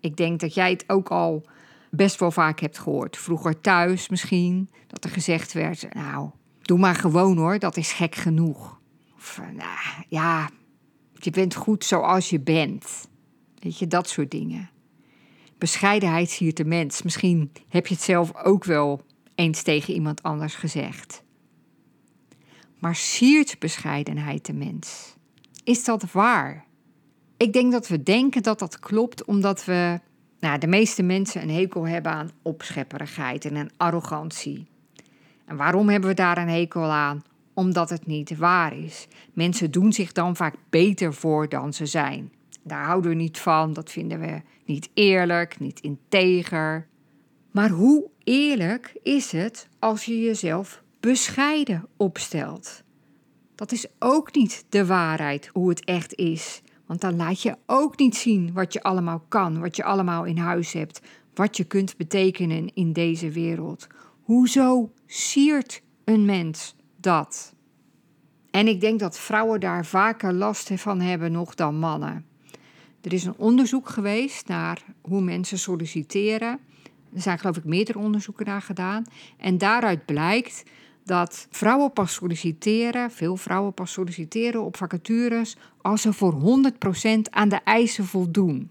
ik 0.00 0.16
denk 0.16 0.40
dat 0.40 0.54
jij 0.54 0.70
het 0.70 0.84
ook 0.86 1.08
al 1.08 1.44
best 1.90 2.20
wel 2.20 2.30
vaak 2.30 2.60
hebt 2.60 2.78
gehoord. 2.78 3.16
Vroeger 3.16 3.60
thuis 3.60 4.08
misschien, 4.08 4.70
dat 4.86 5.04
er 5.04 5.10
gezegd 5.10 5.52
werd: 5.52 5.94
Nou, 5.94 6.30
doe 6.62 6.78
maar 6.78 6.94
gewoon 6.94 7.36
hoor, 7.36 7.58
dat 7.58 7.76
is 7.76 7.92
gek 7.92 8.14
genoeg. 8.14 8.80
Of 9.16 9.40
nou, 9.52 10.04
ja, 10.08 10.50
je 11.12 11.30
bent 11.30 11.54
goed 11.54 11.84
zoals 11.84 12.30
je 12.30 12.40
bent. 12.40 13.08
Weet 13.58 13.78
je, 13.78 13.86
dat 13.86 14.08
soort 14.08 14.30
dingen. 14.30 14.70
Bescheidenheid 15.58 16.30
siert 16.30 16.56
de 16.56 16.64
mens. 16.64 17.02
Misschien 17.02 17.52
heb 17.68 17.86
je 17.86 17.94
het 17.94 18.02
zelf 18.02 18.34
ook 18.34 18.64
wel 18.64 19.00
eens 19.34 19.62
tegen 19.62 19.94
iemand 19.94 20.22
anders 20.22 20.54
gezegd. 20.54 21.22
Maar 22.78 22.96
siert 22.96 23.58
bescheidenheid 23.58 24.46
de 24.46 24.52
mens? 24.52 25.16
Is 25.64 25.84
dat 25.84 26.12
waar? 26.12 26.64
Ik 27.36 27.52
denk 27.52 27.72
dat 27.72 27.88
we 27.88 28.02
denken 28.02 28.42
dat 28.42 28.58
dat 28.58 28.78
klopt 28.78 29.24
omdat 29.24 29.64
we, 29.64 30.00
nou, 30.46 30.58
de 30.58 30.66
meeste 30.66 31.02
mensen 31.02 31.42
een 31.42 31.50
hekel 31.50 31.86
hebben 31.86 32.12
aan 32.12 32.30
opschepperigheid 32.42 33.44
en 33.44 33.56
aan 33.56 33.70
arrogantie. 33.76 34.66
En 35.44 35.56
waarom 35.56 35.88
hebben 35.88 36.10
we 36.10 36.16
daar 36.16 36.38
een 36.38 36.48
hekel 36.48 36.84
aan? 36.84 37.24
Omdat 37.54 37.90
het 37.90 38.06
niet 38.06 38.36
waar 38.36 38.78
is. 38.78 39.08
Mensen 39.32 39.70
doen 39.70 39.92
zich 39.92 40.12
dan 40.12 40.36
vaak 40.36 40.54
beter 40.70 41.14
voor 41.14 41.48
dan 41.48 41.72
ze 41.72 41.86
zijn. 41.86 42.32
Daar 42.62 42.84
houden 42.84 43.10
we 43.10 43.16
niet 43.16 43.38
van, 43.38 43.72
dat 43.72 43.90
vinden 43.90 44.20
we 44.20 44.42
niet 44.64 44.90
eerlijk, 44.94 45.58
niet 45.58 45.80
integer. 45.80 46.86
Maar 47.50 47.70
hoe 47.70 48.10
eerlijk 48.24 48.96
is 49.02 49.32
het 49.32 49.68
als 49.78 50.04
je 50.04 50.20
jezelf 50.20 50.82
bescheiden 51.00 51.88
opstelt? 51.96 52.82
Dat 53.54 53.72
is 53.72 53.86
ook 53.98 54.34
niet 54.34 54.64
de 54.68 54.86
waarheid 54.86 55.50
hoe 55.52 55.68
het 55.68 55.84
echt 55.84 56.14
is. 56.14 56.62
Want 56.86 57.00
dan 57.00 57.16
laat 57.16 57.42
je 57.42 57.56
ook 57.66 57.98
niet 57.98 58.16
zien 58.16 58.52
wat 58.52 58.72
je 58.72 58.82
allemaal 58.82 59.24
kan, 59.28 59.60
wat 59.60 59.76
je 59.76 59.84
allemaal 59.84 60.24
in 60.24 60.38
huis 60.38 60.72
hebt, 60.72 61.00
wat 61.34 61.56
je 61.56 61.64
kunt 61.64 61.96
betekenen 61.96 62.74
in 62.74 62.92
deze 62.92 63.30
wereld. 63.30 63.86
Hoezo 64.22 64.90
siert 65.06 65.82
een 66.04 66.24
mens 66.24 66.74
dat? 67.00 67.54
En 68.50 68.68
ik 68.68 68.80
denk 68.80 69.00
dat 69.00 69.18
vrouwen 69.18 69.60
daar 69.60 69.86
vaker 69.86 70.32
last 70.32 70.70
van 70.74 71.00
hebben 71.00 71.32
nog 71.32 71.54
dan 71.54 71.78
mannen. 71.78 72.26
Er 73.00 73.12
is 73.12 73.24
een 73.24 73.36
onderzoek 73.36 73.88
geweest 73.88 74.48
naar 74.48 74.82
hoe 75.00 75.20
mensen 75.20 75.58
solliciteren. 75.58 76.58
Er 77.14 77.22
zijn 77.22 77.38
geloof 77.38 77.56
ik 77.56 77.64
meerdere 77.64 77.98
onderzoeken 77.98 78.46
naar 78.46 78.62
gedaan. 78.62 79.04
En 79.36 79.58
daaruit 79.58 80.04
blijkt 80.06 80.62
dat 81.06 81.46
vrouwen 81.50 81.92
pas 81.92 82.14
solliciteren, 82.14 83.10
veel 83.10 83.36
vrouwen 83.36 83.74
pas 83.74 83.92
solliciteren 83.92 84.64
op 84.64 84.76
vacatures 84.76 85.56
als 85.80 86.02
ze 86.02 86.12
voor 86.12 86.34
100% 86.34 87.20
aan 87.30 87.48
de 87.48 87.60
eisen 87.64 88.04
voldoen. 88.04 88.70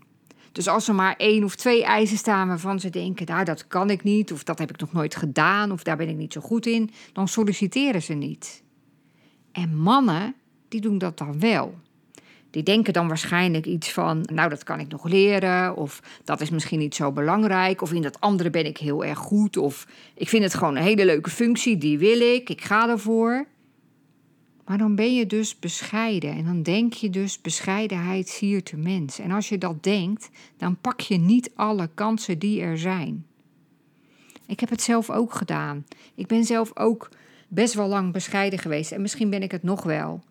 Dus 0.51 0.67
als 0.67 0.87
er 0.87 0.95
maar 0.95 1.15
één 1.17 1.43
of 1.43 1.55
twee 1.55 1.83
eisen 1.83 2.17
staan 2.17 2.47
waarvan 2.47 2.79
ze 2.79 2.89
denken, 2.89 3.25
nou 3.25 3.43
dat 3.43 3.67
kan 3.67 3.89
ik 3.89 4.03
niet, 4.03 4.31
of 4.31 4.43
dat 4.43 4.59
heb 4.59 4.69
ik 4.69 4.79
nog 4.79 4.93
nooit 4.93 5.15
gedaan, 5.15 5.71
of 5.71 5.83
daar 5.83 5.97
ben 5.97 6.09
ik 6.09 6.15
niet 6.15 6.33
zo 6.33 6.41
goed 6.41 6.65
in, 6.65 6.89
dan 7.13 7.27
solliciteren 7.27 8.01
ze 8.01 8.13
niet. 8.13 8.63
En 9.51 9.75
mannen, 9.77 10.35
die 10.67 10.81
doen 10.81 10.97
dat 10.97 11.17
dan 11.17 11.39
wel. 11.39 11.75
Die 12.55 12.63
denken 12.63 12.93
dan 12.93 13.07
waarschijnlijk 13.07 13.65
iets 13.65 13.91
van, 13.91 14.27
nou 14.33 14.49
dat 14.49 14.63
kan 14.63 14.79
ik 14.79 14.87
nog 14.87 15.03
leren, 15.07 15.75
of 15.75 16.01
dat 16.23 16.41
is 16.41 16.49
misschien 16.49 16.79
niet 16.79 16.95
zo 16.95 17.11
belangrijk, 17.11 17.81
of 17.81 17.93
in 17.93 18.01
dat 18.01 18.21
andere 18.21 18.49
ben 18.49 18.65
ik 18.65 18.77
heel 18.77 19.05
erg 19.05 19.17
goed, 19.17 19.57
of 19.57 19.87
ik 20.13 20.29
vind 20.29 20.43
het 20.43 20.53
gewoon 20.53 20.75
een 20.75 20.83
hele 20.83 21.05
leuke 21.05 21.29
functie, 21.29 21.77
die 21.77 21.97
wil 21.97 22.19
ik, 22.19 22.49
ik 22.49 22.61
ga 22.61 22.89
ervoor. 22.89 23.47
Maar 24.65 24.77
dan 24.77 24.95
ben 24.95 25.15
je 25.15 25.25
dus 25.25 25.59
bescheiden 25.59 26.29
en 26.29 26.45
dan 26.45 26.63
denk 26.63 26.93
je 26.93 27.09
dus 27.09 27.41
bescheidenheid 27.41 28.27
siert 28.27 28.69
de 28.69 28.77
mens. 28.77 29.19
En 29.19 29.31
als 29.31 29.49
je 29.49 29.57
dat 29.57 29.83
denkt, 29.83 30.29
dan 30.57 30.77
pak 30.81 30.99
je 30.99 31.17
niet 31.17 31.51
alle 31.55 31.89
kansen 31.93 32.39
die 32.39 32.61
er 32.61 32.77
zijn. 32.77 33.25
Ik 34.47 34.59
heb 34.59 34.69
het 34.69 34.81
zelf 34.81 35.09
ook 35.09 35.33
gedaan. 35.33 35.85
Ik 36.15 36.27
ben 36.27 36.43
zelf 36.43 36.77
ook 36.77 37.09
best 37.47 37.73
wel 37.73 37.87
lang 37.87 38.13
bescheiden 38.13 38.59
geweest 38.59 38.91
en 38.91 39.01
misschien 39.01 39.29
ben 39.29 39.43
ik 39.43 39.51
het 39.51 39.63
nog 39.63 39.83
wel. 39.83 40.23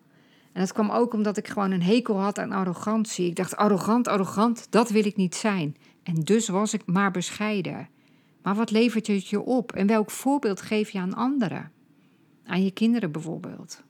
En 0.55 0.61
dat 0.61 0.73
kwam 0.73 0.89
ook 0.89 1.13
omdat 1.13 1.37
ik 1.37 1.47
gewoon 1.47 1.71
een 1.71 1.83
hekel 1.83 2.19
had 2.19 2.39
aan 2.39 2.51
arrogantie. 2.51 3.27
Ik 3.27 3.35
dacht, 3.35 3.55
arrogant, 3.55 4.07
arrogant, 4.07 4.67
dat 4.69 4.89
wil 4.89 5.05
ik 5.05 5.15
niet 5.15 5.35
zijn. 5.35 5.75
En 6.03 6.15
dus 6.15 6.47
was 6.47 6.73
ik 6.73 6.81
maar 6.85 7.11
bescheiden. 7.11 7.89
Maar 8.41 8.55
wat 8.55 8.71
levert 8.71 9.07
het 9.07 9.27
je 9.27 9.41
op? 9.41 9.71
En 9.71 9.87
welk 9.87 10.11
voorbeeld 10.11 10.61
geef 10.61 10.89
je 10.89 10.99
aan 10.99 11.13
anderen? 11.13 11.71
Aan 12.45 12.63
je 12.63 12.71
kinderen 12.71 13.11
bijvoorbeeld. 13.11 13.83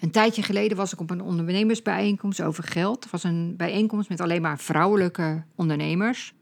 Een 0.00 0.10
tijdje 0.10 0.42
geleden 0.42 0.76
was 0.76 0.92
ik 0.92 1.00
op 1.00 1.10
een 1.10 1.22
ondernemersbijeenkomst 1.22 2.42
over 2.42 2.64
geld. 2.64 3.02
Het 3.02 3.12
was 3.12 3.24
een 3.24 3.54
bijeenkomst 3.56 4.08
met 4.08 4.20
alleen 4.20 4.42
maar 4.42 4.58
vrouwelijke 4.58 5.44
ondernemers. 5.54 6.34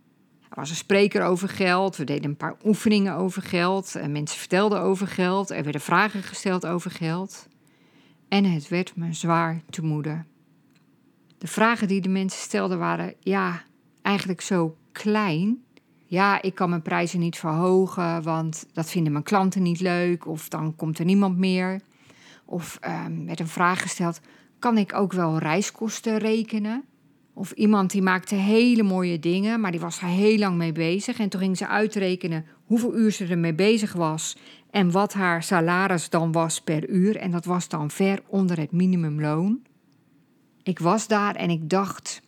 Er 0.48 0.56
was 0.56 0.70
een 0.70 0.76
spreker 0.76 1.22
over 1.24 1.48
geld. 1.48 1.96
We 1.96 2.04
deden 2.04 2.30
een 2.30 2.36
paar 2.36 2.56
oefeningen 2.64 3.14
over 3.14 3.42
geld. 3.42 3.94
En 3.94 4.12
mensen 4.12 4.38
vertelden 4.38 4.80
over 4.80 5.06
geld. 5.06 5.50
Er 5.50 5.62
werden 5.62 5.80
vragen 5.80 6.22
gesteld 6.22 6.66
over 6.66 6.90
geld. 6.90 7.50
En 8.32 8.44
het 8.44 8.68
werd 8.68 8.96
me 8.96 9.12
zwaar 9.12 9.62
te 9.70 9.84
moede. 9.84 10.24
De 11.38 11.46
vragen 11.46 11.88
die 11.88 12.00
de 12.00 12.08
mensen 12.08 12.40
stelden 12.40 12.78
waren, 12.78 13.14
ja, 13.20 13.62
eigenlijk 14.02 14.40
zo 14.40 14.76
klein. 14.92 15.62
Ja, 16.06 16.42
ik 16.42 16.54
kan 16.54 16.68
mijn 16.68 16.82
prijzen 16.82 17.20
niet 17.20 17.38
verhogen, 17.38 18.22
want 18.22 18.66
dat 18.72 18.90
vinden 18.90 19.12
mijn 19.12 19.24
klanten 19.24 19.62
niet 19.62 19.80
leuk. 19.80 20.26
Of 20.26 20.48
dan 20.48 20.76
komt 20.76 20.98
er 20.98 21.04
niemand 21.04 21.38
meer. 21.38 21.80
Of 22.44 22.78
um, 23.06 23.26
werd 23.26 23.40
een 23.40 23.48
vraag 23.48 23.82
gesteld: 23.82 24.20
kan 24.58 24.78
ik 24.78 24.94
ook 24.94 25.12
wel 25.12 25.38
reiskosten 25.38 26.18
rekenen? 26.18 26.84
Of 27.34 27.50
iemand 27.50 27.90
die 27.90 28.02
maakte 28.02 28.34
hele 28.34 28.82
mooie 28.82 29.18
dingen, 29.18 29.60
maar 29.60 29.70
die 29.70 29.80
was 29.80 30.00
er 30.00 30.08
heel 30.08 30.38
lang 30.38 30.56
mee 30.56 30.72
bezig. 30.72 31.18
En 31.18 31.28
toen 31.28 31.40
ging 31.40 31.56
ze 31.56 31.66
uitrekenen 31.66 32.46
hoeveel 32.64 32.96
uur 32.96 33.10
ze 33.10 33.26
ermee 33.26 33.54
bezig 33.54 33.92
was 33.92 34.36
en 34.72 34.90
wat 34.90 35.12
haar 35.12 35.42
salaris 35.42 36.10
dan 36.10 36.32
was 36.32 36.60
per 36.60 36.88
uur. 36.88 37.16
En 37.16 37.30
dat 37.30 37.44
was 37.44 37.68
dan 37.68 37.90
ver 37.90 38.22
onder 38.26 38.58
het 38.58 38.72
minimumloon. 38.72 39.60
Ik 40.62 40.78
was 40.78 41.06
daar 41.06 41.34
en 41.34 41.50
ik 41.50 41.70
dacht: 41.70 42.22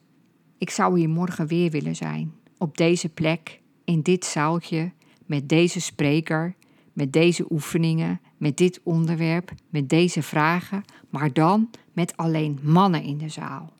ik 0.59 0.70
zou 0.70 0.98
hier 0.98 1.09
morgen 1.09 1.46
weer 1.46 1.70
willen 1.70 1.96
zijn. 1.96 2.33
Op 2.59 2.76
deze 2.76 3.09
plek, 3.09 3.61
in 3.85 4.02
dit 4.02 4.24
zaaltje, 4.24 4.92
met 5.26 5.48
deze 5.48 5.80
spreker, 5.80 6.54
met 6.92 7.12
deze 7.12 7.46
oefeningen, 7.50 8.20
met 8.37 8.57
dit 8.57 8.80
onderwerp, 8.83 9.52
met 9.68 9.88
deze 9.88 10.22
vragen, 10.22 10.85
maar 11.11 11.33
dan 11.33 11.70
met 11.92 12.16
alleen 12.16 12.59
mannen 12.62 13.02
in 13.02 13.18
de 13.18 13.28
zaal. 13.28 13.72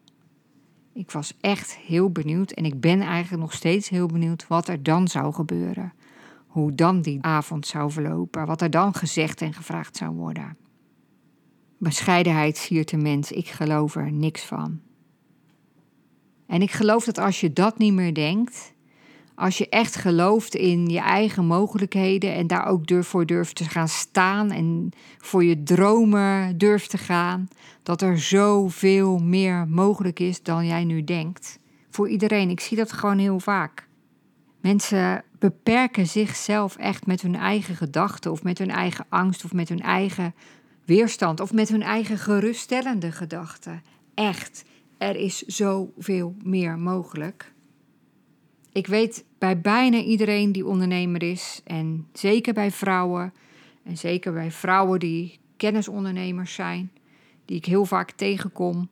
Ik 0.93 1.11
was 1.11 1.37
echt 1.41 1.77
heel 1.77 2.11
benieuwd 2.11 2.51
en 2.51 2.65
ik 2.65 2.81
ben 2.81 3.01
eigenlijk 3.01 3.43
nog 3.43 3.53
steeds 3.53 3.89
heel 3.89 4.07
benieuwd 4.07 4.47
wat 4.47 4.69
er 4.69 4.83
dan 4.83 5.09
zou 5.09 5.35
gebeuren. 5.35 5.93
Hoe 6.55 6.75
dan 6.75 7.01
die 7.01 7.23
avond 7.23 7.67
zou 7.67 7.91
verlopen, 7.91 8.47
wat 8.47 8.61
er 8.61 8.71
dan 8.71 8.95
gezegd 8.95 9.41
en 9.41 9.53
gevraagd 9.53 9.97
zou 9.97 10.15
worden. 10.15 10.57
Bescheidenheid 11.79 12.57
siert 12.57 12.89
de 12.89 12.97
mens, 12.97 13.33
ik 13.33 13.47
geloof 13.47 13.95
er 13.97 14.13
niks 14.13 14.43
van. 14.43 14.81
En 16.47 16.63
ik 16.63 16.71
geloof 16.71 17.05
dat 17.05 17.19
als 17.19 17.41
je 17.41 17.53
dat 17.53 17.79
niet 17.79 17.93
meer 17.93 18.15
denkt, 18.15 18.75
als 19.35 19.59
je 19.59 19.69
echt 19.69 19.97
gelooft 19.97 20.55
in 20.55 20.87
je 20.87 20.99
eigen 20.99 21.47
mogelijkheden 21.47 22.35
en 22.35 22.47
daar 22.47 22.67
ook 22.67 23.05
voor 23.05 23.27
durft 23.27 23.57
te 23.57 23.65
gaan 23.65 23.89
staan 23.89 24.51
en 24.51 24.91
voor 25.19 25.45
je 25.45 25.63
dromen 25.63 26.59
durft 26.59 26.91
te 26.91 26.99
gaan, 26.99 27.49
dat 27.83 28.03
er 28.03 28.19
zoveel 28.19 29.19
meer 29.19 29.69
mogelijk 29.69 30.21
is 30.21 30.43
dan 30.43 30.67
jij 30.67 30.85
nu 30.85 31.05
denkt. 31.05 31.59
Voor 31.91 32.09
iedereen. 32.09 32.51
Ik 32.51 32.61
zie 32.61 32.77
dat 32.77 32.93
gewoon 32.93 33.19
heel 33.19 33.41
vaak. 33.41 33.89
Mensen 34.65 35.25
beperken 35.39 36.07
zichzelf 36.07 36.77
echt 36.77 37.07
met 37.07 37.23
hun 37.23 37.35
eigen 37.35 37.77
gedachten 37.77 38.31
of 38.31 38.43
met 38.43 38.59
hun 38.59 38.71
eigen 38.71 39.07
angst 39.09 39.45
of 39.45 39.53
met 39.53 39.69
hun 39.69 39.81
eigen 39.81 40.35
weerstand 40.85 41.41
of 41.41 41.53
met 41.53 41.69
hun 41.69 41.83
eigen 41.83 42.19
geruststellende 42.19 43.13
gedachten. 43.13 43.83
Echt, 44.15 44.65
er 44.99 45.17
is 45.17 45.43
zoveel 45.43 46.35
meer 46.43 46.79
mogelijk. 46.79 47.53
Ik 48.73 48.87
weet 48.87 49.25
bij 49.39 49.61
bijna 49.61 49.99
iedereen 49.99 50.53
die 50.53 50.67
ondernemer 50.67 51.23
is, 51.23 51.61
en 51.65 52.07
zeker 52.13 52.55
bij 52.55 52.71
vrouwen, 52.71 53.33
en 53.83 53.99
zeker 53.99 54.33
bij 54.33 54.51
vrouwen 54.51 54.99
die 54.99 55.39
kennisondernemers 55.57 56.55
zijn, 56.55 56.93
die 57.45 57.57
ik 57.57 57.65
heel 57.65 57.85
vaak 57.85 58.11
tegenkom, 58.11 58.89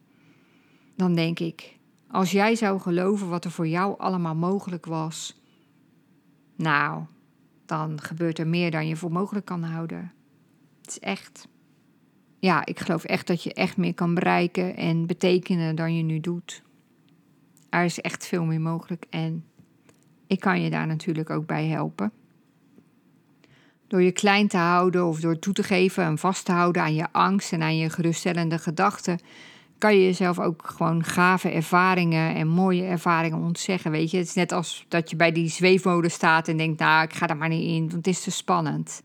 dan 0.97 1.15
denk 1.15 1.39
ik, 1.39 1.77
als 2.11 2.31
jij 2.31 2.55
zou 2.55 2.81
geloven 2.81 3.29
wat 3.29 3.45
er 3.45 3.51
voor 3.51 3.69
jou 3.69 3.99
allemaal 3.99 4.35
mogelijk 4.35 4.87
was, 4.87 5.41
nou, 6.63 7.05
dan 7.67 8.01
gebeurt 8.01 8.39
er 8.39 8.47
meer 8.47 8.71
dan 8.71 8.89
je 8.89 8.97
voor 8.97 9.13
mogelijk 9.13 9.47
kan 9.47 9.63
houden. 9.63 10.13
Het 10.81 10.91
is 10.91 10.99
echt. 10.99 11.49
Ja, 12.39 12.67
ik 12.67 12.79
geloof 12.79 13.05
echt 13.05 13.27
dat 13.27 13.43
je 13.43 13.55
echt 13.55 13.77
meer 13.77 13.95
kan 13.95 14.15
bereiken 14.15 14.77
en 14.77 15.07
betekenen 15.07 15.77
dan 15.77 15.97
je 15.97 16.03
nu 16.03 16.21
doet. 16.21 16.63
Er 17.69 17.85
is 17.85 18.01
echt 18.01 18.27
veel 18.27 18.45
meer 18.45 18.61
mogelijk 18.61 19.07
en 19.11 19.45
ik 20.27 20.41
kan 20.41 20.61
je 20.61 20.71
daar 20.71 20.87
natuurlijk 20.87 21.31
ook 21.31 21.47
bij 21.47 21.67
helpen. 21.67 22.13
Door 23.87 24.03
je 24.03 24.13
klein 24.13 24.49
te 24.49 24.57
houden 24.57 25.07
of 25.07 25.21
door 25.21 25.39
toe 25.39 25.53
te 25.53 25.63
geven 25.63 26.05
en 26.05 26.19
vast 26.19 26.45
te 26.45 26.53
houden 26.53 26.83
aan 26.83 26.95
je 26.95 27.13
angst 27.13 27.53
en 27.53 27.63
aan 27.63 27.77
je 27.77 27.91
geruststellende 27.91 28.59
gedachten, 28.59 29.19
kan 29.83 29.95
je 29.95 30.05
jezelf 30.05 30.39
ook 30.39 30.63
gewoon 30.77 31.05
gave 31.05 31.51
ervaringen 31.51 32.35
en 32.35 32.49
mooie 32.49 32.83
ervaringen 32.83 33.39
ontzeggen. 33.39 33.91
Weet 33.91 34.11
je, 34.11 34.17
het 34.17 34.27
is 34.27 34.35
net 34.35 34.53
als 34.53 34.85
dat 34.89 35.11
je 35.11 35.17
bij 35.17 35.33
die 35.33 35.49
zweefmolen 35.49 36.11
staat 36.11 36.49
en 36.49 36.57
denkt: 36.57 36.79
Nou, 36.79 37.05
ik 37.05 37.13
ga 37.13 37.29
er 37.29 37.37
maar 37.37 37.49
niet 37.49 37.69
in, 37.69 37.81
want 37.81 37.93
het 37.93 38.07
is 38.07 38.23
te 38.23 38.31
spannend. 38.31 39.03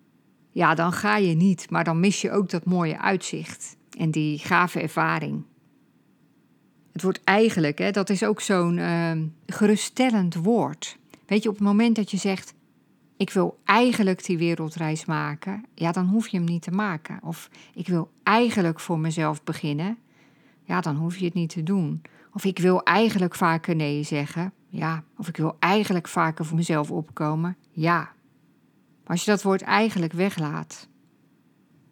Ja, 0.52 0.76
dan 0.76 0.92
ga 0.92 1.18
je 1.18 1.36
niet, 1.36 1.70
maar 1.70 1.84
dan 1.84 2.00
mis 2.00 2.22
je 2.22 2.32
ook 2.32 2.50
dat 2.50 2.66
mooie 2.66 3.00
uitzicht 3.00 3.78
en 3.98 4.12
die 4.12 4.40
gave 4.40 4.82
ervaring. 4.82 5.44
Het 6.94 7.04
wordt 7.04 7.24
eigenlijk, 7.24 7.78
hè, 7.78 7.92
dat 7.92 8.10
is 8.10 8.24
ook 8.24 8.42
zo'n 8.42 8.78
uh, 8.78 9.12
geruststellend 9.46 10.36
woord. 10.36 10.98
Weet 11.26 11.44
je, 11.44 11.50
op 11.50 11.56
het 11.56 11.64
moment 11.64 11.96
dat 11.96 12.12
je 12.12 12.18
zegt: 12.18 12.54
Ik 13.18 13.30
wil 13.30 13.60
eigenlijk 13.66 14.26
die 14.26 14.38
wereldreis 14.38 15.06
maken, 15.06 15.64
ja, 15.74 15.92
dan 15.92 16.08
hoef 16.08 16.28
je 16.28 16.38
hem 16.38 16.46
niet 16.46 16.62
te 16.62 16.72
maken. 16.72 17.20
Of 17.24 17.50
ik 17.74 17.88
wil 17.88 18.10
eigenlijk 18.24 18.80
voor 18.80 19.00
mezelf 19.00 19.44
beginnen, 19.44 19.98
ja, 20.68 20.82
dan 20.82 20.96
hoef 20.96 21.18
je 21.18 21.26
het 21.26 21.34
niet 21.34 21.50
te 21.50 21.64
doen. 21.64 22.02
Of 22.34 22.46
ik 22.46 22.60
wil 22.60 22.84
eigenlijk 22.84 23.36
vaker 23.36 23.76
nee 23.76 24.04
zeggen, 24.04 24.54
ja. 24.68 25.04
Of 25.18 25.28
ik 25.28 25.38
wil 25.38 25.56
eigenlijk 25.60 26.08
vaker 26.08 26.46
voor 26.46 26.58
mezelf 26.58 26.92
opkomen, 26.92 27.58
ja. 27.72 27.98
Maar 29.04 29.16
als 29.16 29.26
je 29.26 29.32
dat 29.32 29.44
woord 29.44 29.62
eigenlijk 29.62 30.14
weglaat, 30.14 30.88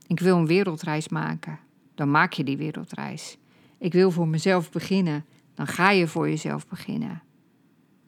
ik 0.08 0.20
wil 0.20 0.38
een 0.38 0.48
wereldreis 0.48 1.10
maken, 1.10 1.60
dan 1.96 2.12
maak 2.12 2.34
je 2.34 2.44
die 2.44 2.58
wereldreis. 2.58 3.38
Ik 3.78 3.94
wil 3.94 4.12
voor 4.12 4.28
mezelf 4.28 4.72
beginnen, 4.72 5.26
dan 5.54 5.68
ga 5.68 5.90
je 5.90 6.08
voor 6.08 6.30
jezelf 6.30 6.68
beginnen. 6.68 7.24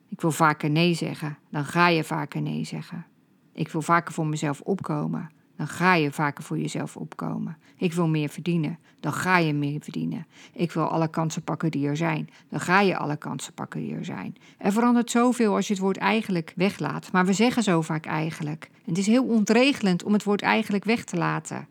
Ik 0.10 0.22
wil 0.22 0.32
vaker 0.32 0.70
nee 0.70 0.94
zeggen, 0.94 1.38
dan 1.50 1.66
ga 1.66 1.88
je 1.88 2.04
vaker 2.04 2.42
nee 2.42 2.64
zeggen. 2.64 3.06
Ik 3.54 3.70
wil 3.70 3.82
vaker 3.82 4.14
voor 4.14 4.28
mezelf 4.28 4.62
opkomen, 4.62 5.30
dan 5.58 5.68
ga 5.68 5.94
je 5.94 6.12
vaker 6.12 6.44
voor 6.44 6.60
jezelf 6.60 6.98
opkomen. 6.98 7.58
Ik 7.78 7.94
wil 7.94 8.08
meer 8.08 8.30
verdienen, 8.30 8.80
dan 9.00 9.14
ga 9.14 9.38
je 9.38 9.54
meer 9.54 9.82
verdienen. 9.82 10.28
Ik 10.54 10.72
wil 10.72 10.84
alle 10.84 11.08
kansen 11.08 11.42
pakken 11.42 11.72
die 11.72 11.88
er 11.88 11.98
zijn, 11.98 12.30
dan 12.50 12.60
ga 12.60 12.82
je 12.82 12.98
alle 12.98 13.18
kansen 13.18 13.54
pakken 13.54 13.80
die 13.80 13.96
er 13.96 14.06
zijn. 14.06 14.36
Er 14.58 14.72
verandert 14.72 15.12
zoveel 15.12 15.56
als 15.56 15.68
je 15.68 15.74
het 15.74 15.82
woord 15.82 15.98
eigenlijk 15.98 16.54
weglaat, 16.56 17.12
maar 17.12 17.26
we 17.26 17.34
zeggen 17.34 17.64
zo 17.64 17.82
vaak 17.82 18.06
eigenlijk. 18.06 18.70
En 18.74 18.90
het 18.90 18.98
is 18.98 19.08
heel 19.08 19.26
ontregelend 19.26 20.04
om 20.04 20.14
het 20.14 20.24
woord 20.24 20.42
eigenlijk 20.42 20.84
weg 20.84 21.04
te 21.04 21.18
laten. 21.18 21.68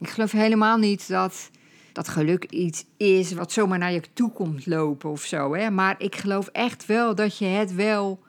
Ik 0.00 0.08
geloof 0.08 0.32
helemaal 0.32 0.78
niet 0.78 1.08
dat 1.08 1.50
dat 1.92 2.08
geluk 2.08 2.44
iets 2.44 2.84
is 2.96 3.32
wat 3.32 3.52
zomaar 3.52 3.78
naar 3.78 3.92
je 3.92 4.02
toe 4.12 4.32
komt 4.32 4.66
lopen 4.66 5.10
of 5.10 5.22
zo. 5.22 5.54
Hè? 5.54 5.70
Maar 5.70 5.94
ik 5.98 6.16
geloof 6.16 6.46
echt 6.46 6.86
wel 6.86 7.14
dat 7.14 7.38
je 7.38 7.44
het 7.44 7.74
wel 7.74 8.22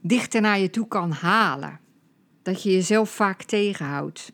dichter 0.00 0.40
naar 0.40 0.58
je 0.58 0.70
toe 0.70 0.88
kan 0.88 1.12
halen. 1.12 1.80
Dat 2.46 2.62
je 2.62 2.72
jezelf 2.72 3.10
vaak 3.10 3.42
tegenhoudt. 3.42 4.32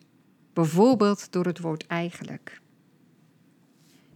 Bijvoorbeeld 0.53 1.33
door 1.33 1.44
het 1.44 1.61
woord 1.61 1.87
eigenlijk. 1.87 2.61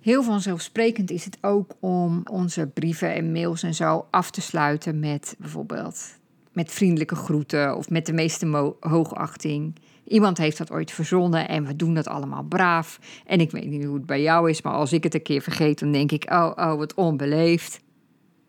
Heel 0.01 0.23
vanzelfsprekend 0.23 1.11
is 1.11 1.25
het 1.25 1.39
ook 1.41 1.75
om 1.81 2.23
onze 2.31 2.67
brieven 2.67 3.15
en 3.15 3.33
mails 3.33 3.63
en 3.63 3.75
zo 3.75 4.07
af 4.11 4.31
te 4.31 4.41
sluiten 4.41 5.01
met 5.01 5.35
bijvoorbeeld 5.39 6.19
met 6.53 6.73
vriendelijke 6.73 7.15
groeten 7.15 7.77
of 7.77 7.91
met 7.91 8.07
de 8.07 8.13
meeste 8.13 8.75
hoogachting. 8.81 9.75
Iemand 10.05 10.39
heeft 10.39 10.59
dat 10.59 10.71
ooit 10.71 10.91
verzonnen 10.91 11.49
en 11.49 11.67
we 11.67 11.77
doen 11.77 11.95
dat 11.95 12.09
allemaal 12.09 12.43
braaf. 12.43 12.99
En 13.27 13.41
ik 13.41 13.51
weet 13.51 13.67
niet 13.67 13.85
hoe 13.85 13.95
het 13.95 14.07
bij 14.07 14.23
jou 14.23 14.51
is, 14.51 14.63
maar 14.63 14.73
als 14.73 14.93
ik 14.93 15.03
het 15.03 15.15
een 15.15 15.23
keer 15.23 15.43
vergeet, 15.43 15.79
dan 15.79 15.93
denk 15.93 16.13
ik: 16.13 16.31
oh, 16.31 16.53
oh, 16.57 16.75
wat 16.75 16.95
onbeleefd. 16.95 17.81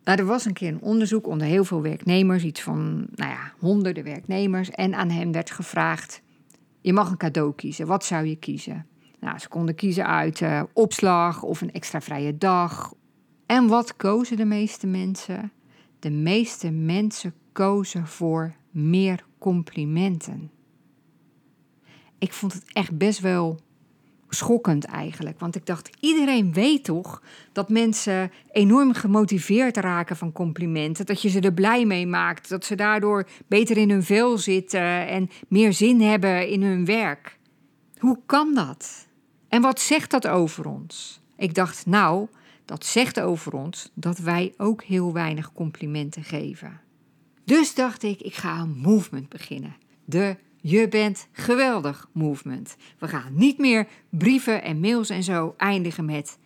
Nou, 0.08 0.20
er 0.20 0.26
was 0.26 0.46
een 0.46 0.54
keer 0.54 0.67
een 0.67 0.82
onderzoek 0.82 1.28
onder 1.28 1.48
heel 1.48 1.63
veel 1.63 1.82
werknemers, 1.82 2.43
iets 2.43 2.62
van 2.62 3.08
nou 3.15 3.32
ja, 3.32 3.54
honderden 3.60 4.04
werknemers. 4.04 4.72
En 4.72 4.96
aan 4.96 5.10
hem 5.10 5.32
werd 5.32 5.52
gevraagd: 5.52 6.22
Je 6.82 6.93
mag 6.93 7.10
een 7.10 7.17
cadeau 7.17 7.54
kiezen. 7.56 7.88
Wat 7.88 8.06
zou 8.06 8.26
je 8.26 8.36
kiezen? 8.36 8.86
Nou, 9.20 9.39
ze 9.39 9.48
konden 9.48 9.76
kiezen 9.76 10.08
uit 10.08 10.39
uh, 10.39 10.63
opslag 10.74 11.43
of 11.43 11.62
een 11.62 11.72
extra 11.72 12.02
vrije 12.02 12.38
dag. 12.38 12.93
En 13.46 13.67
wat 13.67 13.96
kozen 13.96 14.38
de 14.38 14.46
meeste 14.46 14.88
mensen? 14.88 15.52
De 16.00 16.12
meeste 16.12 16.72
mensen 16.72 17.34
kozen 17.52 18.08
voor 18.08 18.54
meer 18.72 19.26
complimenten. 19.38 20.52
Ik 22.17 22.34
vond 22.34 22.54
het 22.54 22.74
echt 22.74 22.98
best 22.98 23.20
wel 23.20 23.60
schokkend 24.29 24.85
eigenlijk. 24.85 25.39
Want 25.39 25.55
ik 25.55 25.65
dacht, 25.65 25.89
iedereen 25.99 26.53
weet 26.53 26.83
toch 26.83 27.21
dat 27.51 27.69
mensen 27.69 28.31
enorm 28.51 28.93
gemotiveerd 28.93 29.77
raken 29.77 30.15
van 30.15 30.31
complimenten. 30.31 31.05
Dat 31.05 31.21
je 31.21 31.29
ze 31.29 31.39
er 31.39 31.53
blij 31.53 31.85
mee 31.85 32.07
maakt. 32.07 32.49
Dat 32.49 32.65
ze 32.65 32.75
daardoor 32.75 33.27
beter 33.47 33.77
in 33.77 33.89
hun 33.89 34.03
vel 34.03 34.37
zitten 34.37 35.07
en 35.07 35.29
meer 35.47 35.73
zin 35.73 36.01
hebben 36.01 36.49
in 36.49 36.63
hun 36.63 36.85
werk. 36.85 37.37
Hoe 37.97 38.19
kan 38.25 38.53
dat? 38.53 39.07
En 39.47 39.61
wat 39.61 39.79
zegt 39.79 40.11
dat 40.11 40.27
over 40.27 40.67
ons? 40.67 41.21
Ik 41.37 41.53
dacht, 41.53 41.85
nou, 41.85 42.27
dat 42.65 42.85
zegt 42.85 43.19
over 43.19 43.53
ons 43.53 43.91
dat 43.93 44.17
wij 44.17 44.53
ook 44.57 44.83
heel 44.83 45.13
weinig 45.13 45.53
complimenten 45.53 46.23
geven. 46.23 46.79
Dus 47.45 47.75
dacht 47.75 48.03
ik, 48.03 48.21
ik 48.21 48.35
ga 48.35 48.59
een 48.59 48.77
movement 48.77 49.29
beginnen. 49.29 49.75
De 50.05 50.35
Je 50.62 50.88
bent 50.88 51.28
geweldig 51.32 52.10
movement. 52.12 52.76
We 53.00 53.08
gaan 53.08 53.34
niet 53.34 53.58
meer 53.58 53.88
brieven 54.10 54.63
en 54.63 54.80
mails 54.80 55.10
en 55.10 55.24
zo 55.24 55.54
eindigen 55.58 56.06
met 56.06 56.38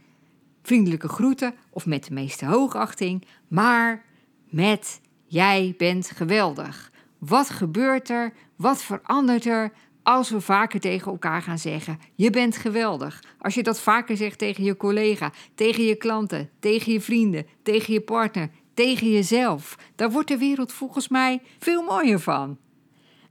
vriendelijke 0.61 1.07
groeten 1.07 1.53
of 1.69 1.85
met 1.85 2.03
de 2.03 2.13
meeste 2.13 2.45
hoogachting, 2.45 3.25
maar 3.47 4.03
met 4.49 5.01
Jij 5.31 5.73
bent 5.77 6.11
geweldig. 6.11 6.91
Wat 7.17 7.49
gebeurt 7.49 8.09
er? 8.09 8.33
Wat 8.55 8.83
verandert 8.83 9.45
er 9.45 9.71
als 10.03 10.29
we 10.29 10.41
vaker 10.41 10.79
tegen 10.79 11.11
elkaar 11.11 11.41
gaan 11.41 11.57
zeggen: 11.57 11.99
Je 12.15 12.29
bent 12.29 12.57
geweldig. 12.57 13.23
Als 13.39 13.53
je 13.53 13.63
dat 13.63 13.81
vaker 13.81 14.17
zegt 14.17 14.37
tegen 14.37 14.63
je 14.63 14.77
collega, 14.77 15.31
tegen 15.55 15.83
je 15.83 15.95
klanten, 15.95 16.49
tegen 16.59 16.91
je 16.91 17.01
vrienden, 17.01 17.45
tegen 17.63 17.93
je 17.93 18.01
partner, 18.01 18.49
tegen 18.73 19.11
jezelf, 19.11 19.77
daar 19.95 20.11
wordt 20.11 20.27
de 20.27 20.37
wereld 20.37 20.73
volgens 20.73 21.07
mij 21.07 21.41
veel 21.59 21.83
mooier 21.83 22.19
van. 22.19 22.57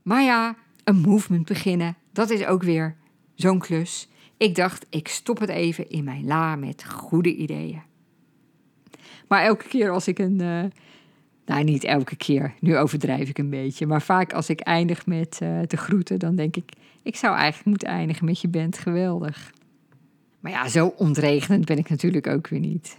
Maar 0.03 0.23
ja, 0.23 0.55
een 0.91 1.01
movement 1.01 1.45
beginnen, 1.45 1.95
dat 2.13 2.29
is 2.29 2.45
ook 2.45 2.63
weer 2.63 2.95
zo'n 3.35 3.59
klus. 3.59 4.09
Ik 4.37 4.55
dacht, 4.55 4.85
ik 4.89 5.07
stop 5.07 5.39
het 5.39 5.49
even 5.49 5.89
in 5.89 6.03
mijn 6.03 6.25
la 6.25 6.55
met 6.55 6.85
goede 6.85 7.35
ideeën. 7.35 7.81
Maar 9.27 9.43
elke 9.43 9.67
keer 9.67 9.91
als 9.91 10.07
ik 10.07 10.19
een. 10.19 10.39
Uh, 10.41 10.63
nou, 11.45 11.63
niet 11.63 11.83
elke 11.83 12.15
keer, 12.15 12.53
nu 12.59 12.77
overdrijf 12.77 13.29
ik 13.29 13.37
een 13.37 13.49
beetje. 13.49 13.87
Maar 13.87 14.01
vaak 14.01 14.33
als 14.33 14.49
ik 14.49 14.59
eindig 14.59 15.05
met 15.05 15.39
uh, 15.43 15.59
te 15.59 15.77
groeten, 15.77 16.19
dan 16.19 16.35
denk 16.35 16.55
ik: 16.55 16.71
ik 17.03 17.15
zou 17.15 17.35
eigenlijk 17.35 17.65
moeten 17.65 17.87
eindigen 17.87 18.25
met 18.25 18.41
je 18.41 18.47
bent 18.47 18.77
geweldig. 18.77 19.51
Maar 20.39 20.51
ja, 20.51 20.67
zo 20.67 20.93
ontregelend 20.97 21.65
ben 21.65 21.77
ik 21.77 21.89
natuurlijk 21.89 22.27
ook 22.27 22.47
weer 22.47 22.59
niet. 22.59 22.97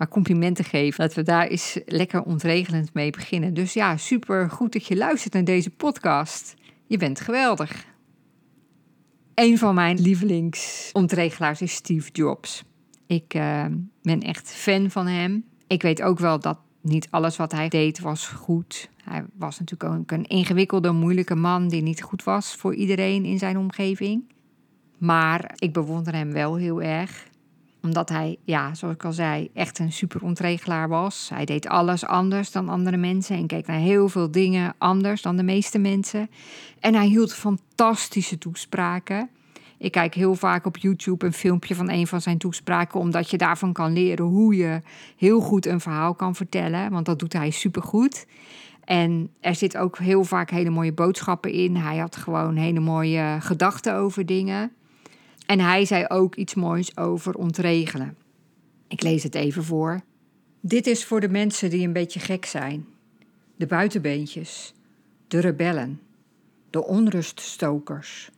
Maar 0.00 0.08
complimenten 0.08 0.64
geven, 0.64 1.02
laten 1.02 1.18
we 1.18 1.24
daar 1.24 1.46
eens 1.46 1.78
lekker 1.86 2.22
ontregelend 2.22 2.94
mee 2.94 3.10
beginnen. 3.10 3.54
Dus 3.54 3.72
ja, 3.72 3.96
super 3.96 4.50
goed 4.50 4.72
dat 4.72 4.86
je 4.86 4.96
luistert 4.96 5.32
naar 5.32 5.44
deze 5.44 5.70
podcast. 5.70 6.54
Je 6.86 6.96
bent 6.96 7.20
geweldig. 7.20 7.86
Een 9.34 9.58
van 9.58 9.74
mijn 9.74 10.00
lievelingsontregelaars 10.00 11.60
is 11.60 11.74
Steve 11.74 12.10
Jobs. 12.12 12.64
Ik 13.06 13.34
uh, 13.34 13.64
ben 14.02 14.20
echt 14.20 14.50
fan 14.50 14.90
van 14.90 15.06
hem. 15.06 15.44
Ik 15.66 15.82
weet 15.82 16.02
ook 16.02 16.18
wel 16.18 16.38
dat 16.38 16.58
niet 16.80 17.08
alles 17.10 17.36
wat 17.36 17.52
hij 17.52 17.68
deed 17.68 18.00
was 18.00 18.26
goed. 18.26 18.90
Hij 19.04 19.24
was 19.34 19.58
natuurlijk 19.58 19.94
ook 19.94 20.10
een 20.10 20.26
ingewikkelde, 20.26 20.92
moeilijke 20.92 21.36
man 21.36 21.68
die 21.68 21.82
niet 21.82 22.02
goed 22.02 22.24
was 22.24 22.54
voor 22.54 22.74
iedereen 22.74 23.24
in 23.24 23.38
zijn 23.38 23.58
omgeving. 23.58 24.32
Maar 24.98 25.52
ik 25.54 25.72
bewonder 25.72 26.14
hem 26.14 26.32
wel 26.32 26.56
heel 26.56 26.82
erg 26.82 27.28
omdat 27.82 28.08
hij, 28.08 28.36
ja, 28.44 28.74
zoals 28.74 28.94
ik 28.94 29.04
al 29.04 29.12
zei, 29.12 29.50
echt 29.54 29.78
een 29.78 29.92
super 29.92 30.22
ontregelaar 30.22 30.88
was. 30.88 31.30
Hij 31.34 31.44
deed 31.44 31.68
alles 31.68 32.04
anders 32.04 32.52
dan 32.52 32.68
andere 32.68 32.96
mensen 32.96 33.36
en 33.36 33.46
keek 33.46 33.66
naar 33.66 33.78
heel 33.78 34.08
veel 34.08 34.30
dingen 34.30 34.74
anders 34.78 35.22
dan 35.22 35.36
de 35.36 35.42
meeste 35.42 35.78
mensen. 35.78 36.30
En 36.80 36.94
hij 36.94 37.06
hield 37.06 37.34
fantastische 37.34 38.38
toespraken. 38.38 39.30
Ik 39.78 39.92
kijk 39.92 40.14
heel 40.14 40.34
vaak 40.34 40.66
op 40.66 40.76
YouTube 40.76 41.26
een 41.26 41.32
filmpje 41.32 41.74
van 41.74 41.90
een 41.90 42.06
van 42.06 42.20
zijn 42.20 42.38
toespraken, 42.38 43.00
omdat 43.00 43.30
je 43.30 43.36
daarvan 43.36 43.72
kan 43.72 43.92
leren 43.92 44.24
hoe 44.24 44.56
je 44.56 44.80
heel 45.16 45.40
goed 45.40 45.66
een 45.66 45.80
verhaal 45.80 46.14
kan 46.14 46.34
vertellen. 46.34 46.90
Want 46.90 47.06
dat 47.06 47.18
doet 47.18 47.32
hij 47.32 47.50
supergoed. 47.50 48.26
En 48.84 49.30
er 49.40 49.54
zit 49.54 49.76
ook 49.76 49.98
heel 49.98 50.24
vaak 50.24 50.50
hele 50.50 50.70
mooie 50.70 50.92
boodschappen 50.92 51.52
in. 51.52 51.76
Hij 51.76 51.98
had 51.98 52.16
gewoon 52.16 52.56
hele 52.56 52.80
mooie 52.80 53.36
gedachten 53.40 53.94
over 53.94 54.26
dingen. 54.26 54.72
En 55.50 55.60
hij 55.60 55.84
zei 55.84 56.04
ook 56.08 56.34
iets 56.34 56.54
moois 56.54 56.96
over 56.96 57.34
ontregelen. 57.34 58.16
Ik 58.88 59.02
lees 59.02 59.22
het 59.22 59.34
even 59.34 59.64
voor. 59.64 60.00
Dit 60.60 60.86
is 60.86 61.04
voor 61.04 61.20
de 61.20 61.28
mensen 61.28 61.70
die 61.70 61.86
een 61.86 61.92
beetje 61.92 62.20
gek 62.20 62.44
zijn. 62.44 62.86
De 63.56 63.66
buitenbeentjes, 63.66 64.74
de 65.28 65.40
rebellen, 65.40 66.00
de 66.70 66.84
onruststokers, 66.84 68.30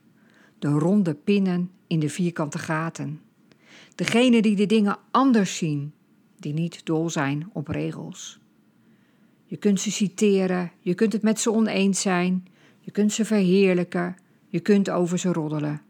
de 0.59 0.67
ronde 0.67 1.13
pinnen 1.13 1.71
in 1.87 1.99
de 1.99 2.09
vierkante 2.09 2.57
gaten. 2.57 3.21
Degene 3.95 4.41
die 4.41 4.55
de 4.55 4.65
dingen 4.65 4.97
anders 5.11 5.57
zien, 5.57 5.93
die 6.39 6.53
niet 6.53 6.85
dol 6.85 7.09
zijn 7.09 7.49
op 7.51 7.67
regels. 7.67 8.39
Je 9.45 9.57
kunt 9.57 9.79
ze 9.79 9.91
citeren, 9.91 10.71
je 10.79 10.93
kunt 10.93 11.13
het 11.13 11.21
met 11.21 11.39
ze 11.39 11.51
oneens 11.51 12.01
zijn, 12.01 12.47
je 12.79 12.91
kunt 12.91 13.13
ze 13.13 13.25
verheerlijken, 13.25 14.15
je 14.47 14.59
kunt 14.59 14.89
over 14.89 15.19
ze 15.19 15.31
roddelen. 15.31 15.81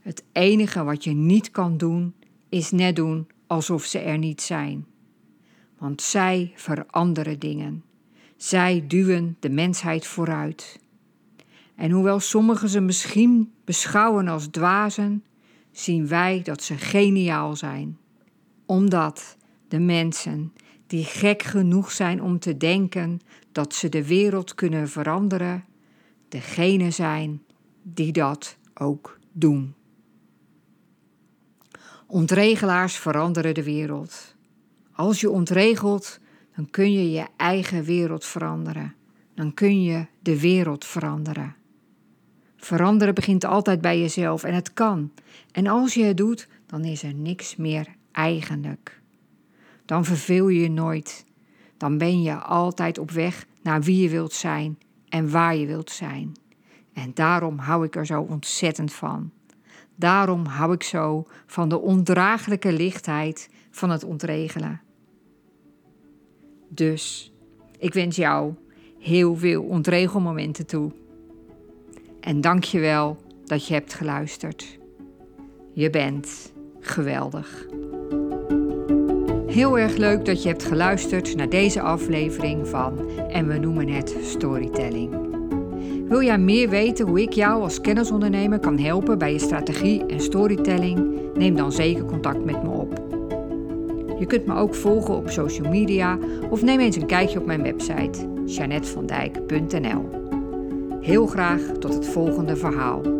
Het 0.00 0.24
enige 0.32 0.84
wat 0.84 1.04
je 1.04 1.12
niet 1.12 1.50
kan 1.50 1.76
doen, 1.76 2.14
is 2.48 2.70
net 2.70 2.96
doen 2.96 3.26
alsof 3.46 3.84
ze 3.84 3.98
er 3.98 4.18
niet 4.18 4.42
zijn. 4.42 4.86
Want 5.78 6.02
zij 6.02 6.52
veranderen 6.54 7.38
dingen. 7.38 7.84
Zij 8.36 8.84
duwen 8.86 9.36
de 9.40 9.50
mensheid 9.50 10.06
vooruit. 10.06 10.80
En 11.74 11.90
hoewel 11.90 12.20
sommigen 12.20 12.68
ze 12.68 12.80
misschien 12.80 13.52
beschouwen 13.64 14.28
als 14.28 14.46
dwazen, 14.46 15.24
zien 15.72 16.08
wij 16.08 16.42
dat 16.42 16.62
ze 16.62 16.76
geniaal 16.76 17.56
zijn. 17.56 17.98
Omdat 18.66 19.36
de 19.68 19.78
mensen 19.78 20.52
die 20.86 21.04
gek 21.04 21.42
genoeg 21.42 21.90
zijn 21.90 22.22
om 22.22 22.38
te 22.38 22.56
denken 22.56 23.20
dat 23.52 23.74
ze 23.74 23.88
de 23.88 24.06
wereld 24.06 24.54
kunnen 24.54 24.88
veranderen, 24.88 25.64
degene 26.28 26.90
zijn 26.90 27.42
die 27.82 28.12
dat 28.12 28.56
ook 28.74 29.18
doen. 29.32 29.74
Ontregelaars 32.10 32.96
veranderen 32.96 33.54
de 33.54 33.62
wereld. 33.62 34.34
Als 34.92 35.20
je 35.20 35.30
ontregelt, 35.30 36.20
dan 36.56 36.70
kun 36.70 36.92
je 36.92 37.10
je 37.10 37.26
eigen 37.36 37.84
wereld 37.84 38.24
veranderen. 38.24 38.94
Dan 39.34 39.54
kun 39.54 39.82
je 39.82 40.06
de 40.20 40.40
wereld 40.40 40.84
veranderen. 40.84 41.54
Veranderen 42.56 43.14
begint 43.14 43.44
altijd 43.44 43.80
bij 43.80 44.00
jezelf 44.00 44.44
en 44.44 44.54
het 44.54 44.72
kan. 44.72 45.12
En 45.52 45.66
als 45.66 45.94
je 45.94 46.04
het 46.04 46.16
doet, 46.16 46.48
dan 46.66 46.84
is 46.84 47.02
er 47.02 47.14
niks 47.14 47.56
meer 47.56 47.86
eigenlijk. 48.12 49.00
Dan 49.84 50.04
verveel 50.04 50.48
je 50.48 50.60
je 50.60 50.70
nooit. 50.70 51.24
Dan 51.76 51.98
ben 51.98 52.22
je 52.22 52.34
altijd 52.34 52.98
op 52.98 53.10
weg 53.10 53.46
naar 53.62 53.82
wie 53.82 54.02
je 54.02 54.08
wilt 54.08 54.32
zijn 54.32 54.78
en 55.08 55.30
waar 55.30 55.56
je 55.56 55.66
wilt 55.66 55.90
zijn. 55.90 56.32
En 56.92 57.10
daarom 57.14 57.58
hou 57.58 57.84
ik 57.84 57.96
er 57.96 58.06
zo 58.06 58.20
ontzettend 58.20 58.92
van. 58.92 59.30
Daarom 60.00 60.44
hou 60.46 60.72
ik 60.72 60.82
zo 60.82 61.26
van 61.46 61.68
de 61.68 61.80
ondraaglijke 61.80 62.72
lichtheid 62.72 63.50
van 63.70 63.90
het 63.90 64.04
ontregelen. 64.04 64.80
Dus 66.68 67.32
ik 67.78 67.94
wens 67.94 68.16
jou 68.16 68.54
heel 68.98 69.36
veel 69.36 69.62
ontregelmomenten 69.62 70.66
toe. 70.66 70.92
En 72.20 72.40
dank 72.40 72.64
je 72.64 72.78
wel 72.78 73.18
dat 73.44 73.66
je 73.66 73.74
hebt 73.74 73.94
geluisterd. 73.94 74.78
Je 75.72 75.90
bent 75.90 76.52
geweldig. 76.80 77.66
Heel 79.46 79.78
erg 79.78 79.96
leuk 79.96 80.24
dat 80.24 80.42
je 80.42 80.48
hebt 80.48 80.64
geluisterd 80.64 81.36
naar 81.36 81.48
deze 81.48 81.80
aflevering 81.80 82.68
van 82.68 83.10
En 83.28 83.46
we 83.46 83.58
noemen 83.58 83.88
het 83.88 84.16
Storytelling. 84.22 85.29
Wil 86.10 86.22
jij 86.22 86.38
meer 86.38 86.68
weten 86.68 87.06
hoe 87.06 87.22
ik 87.22 87.32
jou 87.32 87.62
als 87.62 87.80
kennisondernemer 87.80 88.58
kan 88.58 88.78
helpen 88.78 89.18
bij 89.18 89.32
je 89.32 89.38
strategie 89.38 90.06
en 90.06 90.20
storytelling? 90.20 91.18
Neem 91.34 91.56
dan 91.56 91.72
zeker 91.72 92.04
contact 92.04 92.44
met 92.44 92.62
me 92.62 92.68
op. 92.68 93.02
Je 94.18 94.26
kunt 94.26 94.46
me 94.46 94.54
ook 94.54 94.74
volgen 94.74 95.16
op 95.16 95.28
social 95.28 95.68
media 95.68 96.18
of 96.50 96.62
neem 96.62 96.80
eens 96.80 96.96
een 96.96 97.06
kijkje 97.06 97.38
op 97.38 97.46
mijn 97.46 97.62
website 97.62 98.28
janetvandijk.nl. 98.44 100.08
Heel 101.00 101.26
graag 101.26 101.60
tot 101.78 101.94
het 101.94 102.06
volgende 102.06 102.56
verhaal. 102.56 103.19